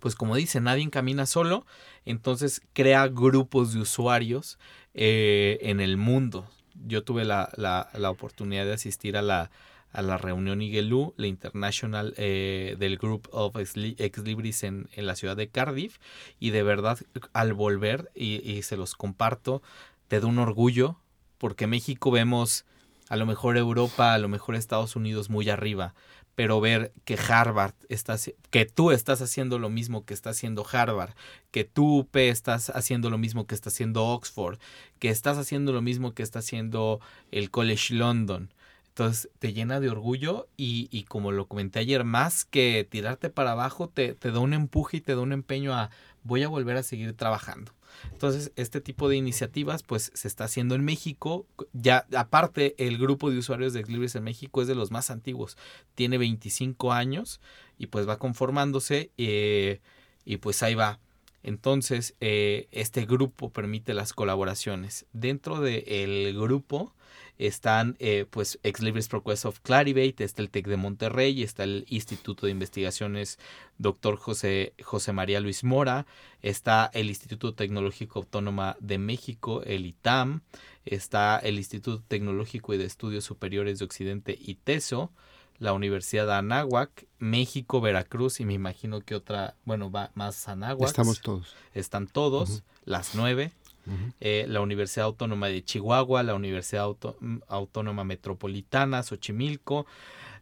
pues 0.00 0.14
como 0.14 0.36
dice 0.36 0.60
nadie 0.60 0.88
camina 0.90 1.26
solo 1.26 1.66
entonces 2.04 2.60
crea 2.72 3.08
grupos 3.08 3.72
de 3.72 3.80
usuarios 3.80 4.58
eh, 4.92 5.58
en 5.62 5.80
el 5.80 5.96
mundo. 5.96 6.46
Yo 6.86 7.02
tuve 7.04 7.24
la, 7.24 7.50
la 7.56 8.10
oportunidad 8.10 8.66
de 8.66 8.74
asistir 8.74 9.16
a 9.16 9.22
la 9.22 9.50
a 9.94 10.02
la 10.02 10.18
reunión 10.18 10.60
IGELU, 10.60 11.14
la 11.16 11.28
International 11.28 12.14
eh, 12.16 12.74
del 12.78 12.98
Group 12.98 13.28
of 13.30 13.54
Ex 13.56 13.76
Libris 14.18 14.64
en, 14.64 14.88
en, 14.92 15.06
la 15.06 15.14
ciudad 15.14 15.36
de 15.36 15.48
Cardiff. 15.48 15.98
Y 16.40 16.50
de 16.50 16.64
verdad, 16.64 16.98
al 17.32 17.54
volver, 17.54 18.10
y, 18.14 18.62
se 18.62 18.76
los 18.76 18.96
comparto, 18.96 19.62
te 20.08 20.18
da 20.18 20.26
un 20.26 20.40
orgullo, 20.40 20.98
porque 21.38 21.68
México 21.68 22.10
vemos 22.10 22.66
a 23.08 23.16
lo 23.16 23.24
mejor 23.24 23.56
Europa, 23.56 24.14
a 24.14 24.18
lo 24.18 24.28
mejor 24.28 24.56
Estados 24.56 24.96
Unidos 24.96 25.30
muy 25.30 25.48
arriba, 25.48 25.94
pero 26.34 26.60
ver 26.60 26.92
que 27.04 27.16
Harvard 27.16 27.74
está, 27.88 28.16
que 28.50 28.64
tú 28.64 28.90
estás 28.90 29.22
haciendo 29.22 29.60
lo 29.60 29.70
mismo 29.70 30.04
que 30.04 30.14
está 30.14 30.30
haciendo 30.30 30.66
Harvard, 30.68 31.14
que 31.52 31.62
tú 31.62 31.98
UP 32.00 32.16
estás 32.16 32.70
haciendo 32.70 33.10
lo 33.10 33.18
mismo 33.18 33.46
que 33.46 33.54
está 33.54 33.68
haciendo 33.68 34.04
Oxford, 34.06 34.58
que 34.98 35.10
estás 35.10 35.38
haciendo 35.38 35.72
lo 35.72 35.82
mismo 35.82 36.14
que 36.14 36.24
está 36.24 36.40
haciendo 36.40 36.98
el 37.30 37.52
College 37.52 37.94
London, 37.94 38.50
entonces 38.94 39.28
te 39.40 39.52
llena 39.52 39.80
de 39.80 39.90
orgullo 39.90 40.46
y, 40.56 40.86
y, 40.92 41.02
como 41.02 41.32
lo 41.32 41.48
comenté 41.48 41.80
ayer, 41.80 42.04
más 42.04 42.44
que 42.44 42.86
tirarte 42.88 43.28
para 43.28 43.50
abajo, 43.50 43.88
te, 43.88 44.14
te 44.14 44.30
da 44.30 44.38
un 44.38 44.54
empuje 44.54 44.98
y 44.98 45.00
te 45.00 45.16
da 45.16 45.20
un 45.20 45.32
empeño 45.32 45.74
a 45.74 45.90
voy 46.22 46.44
a 46.44 46.48
volver 46.48 46.76
a 46.76 46.84
seguir 46.84 47.12
trabajando. 47.14 47.72
Entonces, 48.12 48.52
este 48.54 48.80
tipo 48.80 49.08
de 49.08 49.16
iniciativas 49.16 49.82
pues 49.82 50.12
se 50.14 50.28
está 50.28 50.44
haciendo 50.44 50.76
en 50.76 50.84
México. 50.84 51.44
Ya 51.72 52.06
aparte, 52.16 52.76
el 52.78 52.96
grupo 52.96 53.32
de 53.32 53.38
usuarios 53.38 53.72
de 53.72 53.82
Libres 53.82 54.14
en 54.14 54.22
México 54.22 54.62
es 54.62 54.68
de 54.68 54.76
los 54.76 54.92
más 54.92 55.10
antiguos. 55.10 55.56
Tiene 55.96 56.16
25 56.16 56.92
años 56.92 57.40
y 57.78 57.88
pues 57.88 58.08
va 58.08 58.20
conformándose 58.20 59.10
eh, 59.18 59.80
y 60.24 60.36
pues 60.36 60.62
ahí 60.62 60.76
va. 60.76 61.00
Entonces, 61.42 62.14
eh, 62.20 62.68
este 62.70 63.06
grupo 63.06 63.50
permite 63.50 63.92
las 63.92 64.12
colaboraciones. 64.12 65.06
Dentro 65.12 65.60
del 65.60 66.32
grupo 66.38 66.94
están 67.38 67.96
eh, 67.98 68.26
pues 68.30 68.58
Ex 68.62 68.80
Libris 68.80 69.08
Quest 69.08 69.44
of 69.44 69.60
Clarivate, 69.60 70.24
está 70.24 70.42
el 70.42 70.50
TEC 70.50 70.68
de 70.68 70.76
Monterrey, 70.76 71.42
está 71.42 71.64
el 71.64 71.84
Instituto 71.88 72.46
de 72.46 72.52
Investigaciones 72.52 73.38
Dr. 73.78 74.16
José, 74.16 74.74
José 74.82 75.12
María 75.12 75.40
Luis 75.40 75.64
Mora, 75.64 76.06
está 76.42 76.90
el 76.94 77.08
Instituto 77.08 77.54
Tecnológico 77.54 78.20
Autónoma 78.20 78.76
de 78.80 78.98
México, 78.98 79.62
el 79.64 79.86
ITAM, 79.86 80.42
está 80.84 81.38
el 81.38 81.58
Instituto 81.58 82.02
Tecnológico 82.06 82.74
y 82.74 82.78
de 82.78 82.84
Estudios 82.84 83.24
Superiores 83.24 83.78
de 83.78 83.84
Occidente, 83.84 84.38
ITESO, 84.40 85.10
la 85.58 85.72
Universidad 85.72 86.26
de 86.26 86.34
Anáhuac, 86.34 87.06
México, 87.18 87.80
Veracruz 87.80 88.40
y 88.40 88.44
me 88.44 88.54
imagino 88.54 89.00
que 89.00 89.14
otra, 89.14 89.56
bueno, 89.64 89.90
va 89.90 90.10
más 90.14 90.48
Anáhuac. 90.48 90.88
Estamos 90.88 91.20
todos. 91.20 91.54
Están 91.72 92.06
todos, 92.06 92.62
las 92.84 93.14
nueve. 93.14 93.52
Eh, 94.20 94.46
la 94.48 94.60
Universidad 94.60 95.06
Autónoma 95.06 95.48
de 95.48 95.64
Chihuahua, 95.64 96.22
la 96.22 96.34
Universidad 96.34 96.88
mm, 97.20 97.38
Autónoma 97.48 98.04
Metropolitana, 98.04 99.02
Xochimilco, 99.02 99.86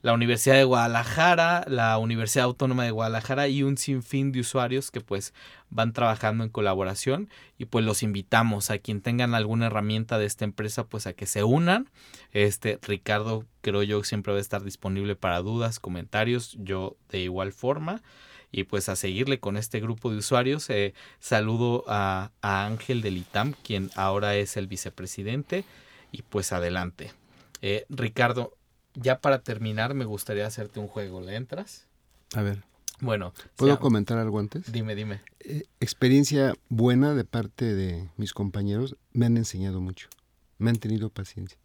la 0.03 0.13
Universidad 0.13 0.57
de 0.57 0.65
Guadalajara, 0.65 1.65
la 1.69 1.97
Universidad 1.99 2.47
Autónoma 2.47 2.85
de 2.85 2.91
Guadalajara 2.91 3.47
y 3.49 3.63
un 3.63 3.79
sinfín 3.79 4.33
de 4.33 4.41
usuarios 4.41 4.91
que 4.91 5.01
pues 5.01 5.33
van 5.71 5.93
trabajando 5.93 6.43
en 6.43 6.51
colaboración. 6.51 7.31
Y 7.57 7.67
pues 7.67 7.85
los 7.85 8.03
invitamos 8.03 8.71
a 8.71 8.79
quien 8.79 9.01
tengan 9.01 9.35
alguna 9.35 9.67
herramienta 9.67 10.19
de 10.19 10.27
esta 10.27 10.45
empresa 10.45 10.87
pues 10.87 11.07
a 11.07 11.13
que 11.13 11.27
se 11.27 11.45
unan. 11.45 11.89
Este 12.33 12.79
Ricardo 12.83 13.45
creo 13.61 13.85
yo 13.85 14.03
siempre 14.03 14.33
va 14.33 14.39
a 14.39 14.43
estar 14.43 14.65
disponible 14.65 15.15
para 15.15 15.41
dudas, 15.41 15.79
comentarios, 15.79 16.57
yo 16.59 16.97
de 17.09 17.21
igual 17.21 17.53
forma 17.53 18.03
y 18.53 18.65
pues 18.65 18.91
a 18.91 18.97
seguirle 18.97 19.41
con 19.41 19.57
este 19.57 19.81
grupo 19.81 20.11
de 20.11 20.19
usuarios. 20.19 20.69
Eh, 20.71 20.93
saludo 21.19 21.85
a, 21.89 22.31
Ángel 22.43 23.01
del 23.01 23.17
ITAM, 23.17 23.55
quien 23.65 23.91
ahora 23.97 24.37
es 24.37 24.57
el 24.59 24.67
vicepresidente, 24.67 25.65
y 26.13 26.23
pues 26.23 26.53
adelante. 26.53 27.11
Eh, 27.63 27.87
Ricardo, 27.89 28.55
ya 28.95 29.19
para 29.21 29.41
terminar 29.41 29.95
me 29.95 30.05
gustaría 30.05 30.47
hacerte 30.47 30.79
un 30.79 30.87
juego. 30.87 31.23
¿Le 31.23 31.35
entras? 31.35 31.87
A 32.35 32.43
ver. 32.43 32.63
Bueno. 33.01 33.33
¿Puedo 33.57 33.81
comentar 33.81 34.19
algo 34.19 34.39
antes? 34.39 34.71
Dime, 34.71 34.95
dime. 34.95 35.23
Eh, 35.41 35.65
experiencia 35.81 36.55
buena 36.69 37.15
de 37.15 37.25
parte 37.25 37.75
de 37.75 38.09
mis 38.17 38.35
compañeros. 38.35 38.97
Me 39.13 39.27
han 39.27 39.39
enseñado 39.39 39.81
mucho. 39.81 40.09
Me 40.59 40.71
han 40.71 40.77
tenido 40.77 41.09
paciencia. 41.09 41.59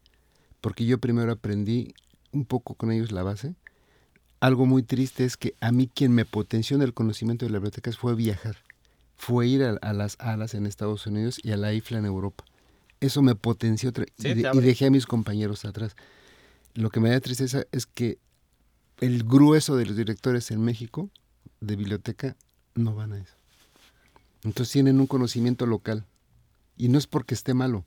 Porque 0.62 0.86
yo 0.86 0.98
primero 0.98 1.30
aprendí 1.30 1.94
un 2.32 2.46
poco 2.46 2.74
con 2.74 2.90
ellos 2.90 3.12
la 3.12 3.22
base 3.22 3.54
algo 4.40 4.66
muy 4.66 4.82
triste 4.82 5.24
es 5.24 5.36
que 5.36 5.54
a 5.60 5.72
mí 5.72 5.90
quien 5.92 6.12
me 6.12 6.24
potenció 6.24 6.76
en 6.76 6.82
el 6.82 6.94
conocimiento 6.94 7.44
de 7.44 7.50
las 7.50 7.60
bibliotecas 7.60 7.96
fue 7.96 8.14
viajar, 8.14 8.56
fue 9.16 9.46
ir 9.48 9.64
a, 9.64 9.92
las 9.92 10.16
alas 10.20 10.54
en 10.54 10.66
Estados 10.66 11.06
Unidos 11.06 11.40
y 11.42 11.52
a 11.52 11.56
la 11.56 11.72
IFLA 11.72 11.98
en 11.98 12.06
Europa. 12.06 12.44
Eso 13.00 13.22
me 13.22 13.34
potenció 13.34 13.92
y, 14.18 14.32
dejé 14.60 14.86
a 14.86 14.90
mis 14.90 15.06
compañeros 15.06 15.64
atrás. 15.64 15.96
lo 16.74 16.90
que 16.90 17.00
me 17.00 17.10
da 17.10 17.20
tristeza 17.20 17.64
es 17.72 17.86
que 17.86 18.18
el 19.00 19.24
grueso 19.24 19.76
de 19.76 19.86
los 19.86 19.96
directores 19.96 20.50
en 20.50 20.62
México 20.62 21.10
de 21.60 21.76
biblioteca 21.76 22.36
no 22.74 22.94
van 22.94 23.12
a 23.12 23.18
eso. 23.18 23.34
Entonces 24.44 24.72
tienen 24.72 25.00
un 25.00 25.06
conocimiento 25.06 25.66
local. 25.66 26.04
Y 26.76 26.88
no 26.88 26.98
es 26.98 27.08
porque 27.08 27.34
esté 27.34 27.54
malo, 27.54 27.84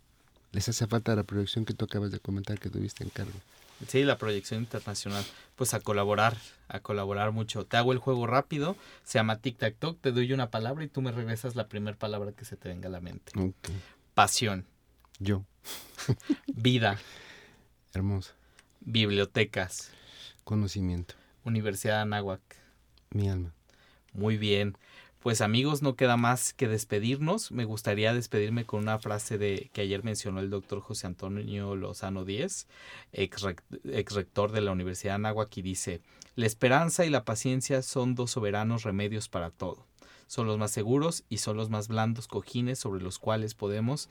les 0.51 0.67
hace 0.67 0.85
falta 0.85 1.15
la 1.15 1.23
proyección 1.23 1.63
que 1.63 1.73
tú 1.73 1.85
acabas 1.85 2.11
de 2.11 2.19
comentar 2.19 2.59
que 2.59 2.69
tuviste 2.69 3.05
en 3.05 3.09
cargo. 3.09 3.39
Sí, 3.87 4.03
la 4.03 4.17
proyección 4.17 4.61
internacional. 4.61 5.23
Pues 5.55 5.73
a 5.73 5.79
colaborar, 5.79 6.37
a 6.67 6.79
colaborar 6.79 7.31
mucho. 7.31 7.65
Te 7.65 7.77
hago 7.77 7.91
el 7.91 7.99
juego 7.99 8.27
rápido, 8.27 8.75
se 9.03 9.19
llama 9.19 9.39
Tic 9.39 9.57
Tac 9.57 9.77
Toc, 9.77 9.99
te 9.99 10.11
doy 10.11 10.31
una 10.33 10.49
palabra 10.49 10.83
y 10.83 10.87
tú 10.87 11.01
me 11.01 11.11
regresas 11.11 11.55
la 11.55 11.67
primera 11.67 11.97
palabra 11.97 12.31
que 12.31 12.45
se 12.45 12.55
te 12.55 12.69
venga 12.69 12.87
a 12.87 12.91
la 12.91 13.01
mente. 13.01 13.31
Pasión. 14.13 14.65
Yo. 15.19 15.45
Vida. 16.47 16.99
Hermosa. 17.93 18.33
Bibliotecas. 18.81 19.91
Conocimiento. 20.43 21.15
Universidad 21.43 21.97
de 21.97 22.01
Anáhuac. 22.01 22.41
Mi 23.11 23.29
alma. 23.29 23.53
Muy 24.13 24.37
bien. 24.37 24.77
Pues 25.21 25.41
amigos, 25.41 25.83
no 25.83 25.95
queda 25.95 26.17
más 26.17 26.51
que 26.51 26.67
despedirnos. 26.67 27.51
Me 27.51 27.63
gustaría 27.63 28.11
despedirme 28.11 28.65
con 28.65 28.79
una 28.81 28.97
frase 28.97 29.37
de 29.37 29.69
que 29.71 29.81
ayer 29.81 30.03
mencionó 30.03 30.39
el 30.39 30.49
doctor 30.49 30.79
José 30.79 31.05
Antonio 31.05 31.75
Lozano 31.75 32.25
Díez, 32.25 32.65
ex, 33.13 33.43
rector 34.15 34.51
de 34.51 34.61
la 34.61 34.71
Universidad 34.71 35.11
de 35.11 35.15
Anáhuac, 35.15 35.55
y 35.57 35.61
dice, 35.61 36.01
la 36.35 36.47
esperanza 36.47 37.05
y 37.05 37.11
la 37.11 37.23
paciencia 37.23 37.83
son 37.83 38.15
dos 38.15 38.31
soberanos 38.31 38.81
remedios 38.81 39.29
para 39.29 39.51
todo. 39.51 39.85
Son 40.25 40.47
los 40.47 40.57
más 40.57 40.71
seguros 40.71 41.23
y 41.29 41.37
son 41.37 41.55
los 41.55 41.69
más 41.69 41.87
blandos 41.87 42.27
cojines 42.27 42.79
sobre 42.79 43.03
los 43.03 43.19
cuales 43.19 43.53
podemos 43.53 44.09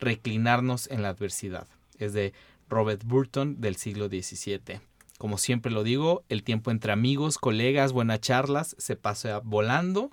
reclinarnos 0.00 0.90
en 0.90 1.02
la 1.02 1.10
adversidad. 1.10 1.68
Es 1.98 2.12
de 2.14 2.32
Robert 2.68 3.04
Burton 3.04 3.60
del 3.60 3.76
siglo 3.76 4.08
XVII. 4.08 4.87
Como 5.18 5.36
siempre 5.36 5.72
lo 5.72 5.82
digo, 5.82 6.24
el 6.28 6.44
tiempo 6.44 6.70
entre 6.70 6.92
amigos, 6.92 7.38
colegas, 7.38 7.92
buenas 7.92 8.20
charlas 8.20 8.76
se 8.78 8.94
pasa 8.94 9.40
volando. 9.44 10.12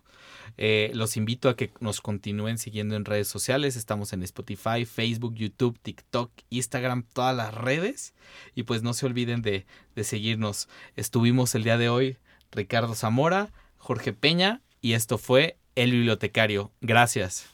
Eh, 0.58 0.90
los 0.96 1.16
invito 1.16 1.48
a 1.48 1.56
que 1.56 1.72
nos 1.80 2.02
continúen 2.02 2.58
siguiendo 2.58 2.96
en 2.96 3.06
redes 3.06 3.28
sociales. 3.28 3.76
Estamos 3.76 4.14
en 4.14 4.24
Spotify, 4.24 4.84
Facebook, 4.86 5.36
YouTube, 5.36 5.80
TikTok, 5.80 6.32
Instagram, 6.50 7.06
todas 7.14 7.36
las 7.36 7.54
redes. 7.54 8.16
Y 8.56 8.64
pues 8.64 8.82
no 8.82 8.94
se 8.94 9.06
olviden 9.06 9.44
de, 9.44 9.68
de 9.96 10.04
seguirnos. 10.04 10.68
Estuvimos 10.96 11.54
el 11.54 11.64
día 11.64 11.78
de 11.78 11.90
hoy 11.90 12.18
Ricardo 12.52 12.96
Zamora, 12.96 13.50
Jorge 13.78 14.12
Peña 14.12 14.62
y 14.82 14.94
esto 14.94 15.20
fue 15.20 15.60
El 15.76 15.92
Bibliotecario. 15.92 16.72
Gracias. 16.82 17.46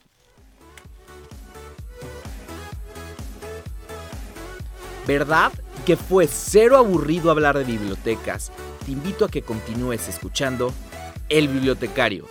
¿Verdad? 5.05 5.51
Que 5.91 5.97
fue 5.97 6.25
cero 6.25 6.77
aburrido 6.77 7.31
hablar 7.31 7.57
de 7.57 7.65
bibliotecas. 7.65 8.49
Te 8.85 8.93
invito 8.93 9.25
a 9.25 9.29
que 9.29 9.41
continúes 9.41 10.07
escuchando 10.07 10.73
El 11.27 11.49
Bibliotecario. 11.49 12.29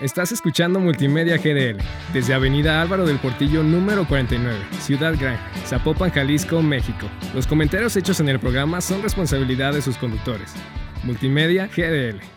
Estás 0.00 0.32
escuchando 0.32 0.80
Multimedia 0.80 1.36
GDL 1.36 1.78
desde 2.12 2.34
Avenida 2.34 2.82
Álvaro 2.82 3.06
del 3.06 3.20
Portillo 3.20 3.62
número 3.62 4.08
49, 4.08 4.58
Ciudad 4.80 5.14
Gran, 5.16 5.38
Zapopan, 5.64 6.10
Jalisco, 6.10 6.60
México. 6.62 7.06
Los 7.32 7.46
comentarios 7.46 7.96
hechos 7.96 8.18
en 8.18 8.28
el 8.28 8.40
programa 8.40 8.80
son 8.80 9.04
responsabilidad 9.04 9.72
de 9.72 9.82
sus 9.82 9.96
conductores. 9.98 10.52
Multimedia 11.04 11.68
GDL. 11.68 12.35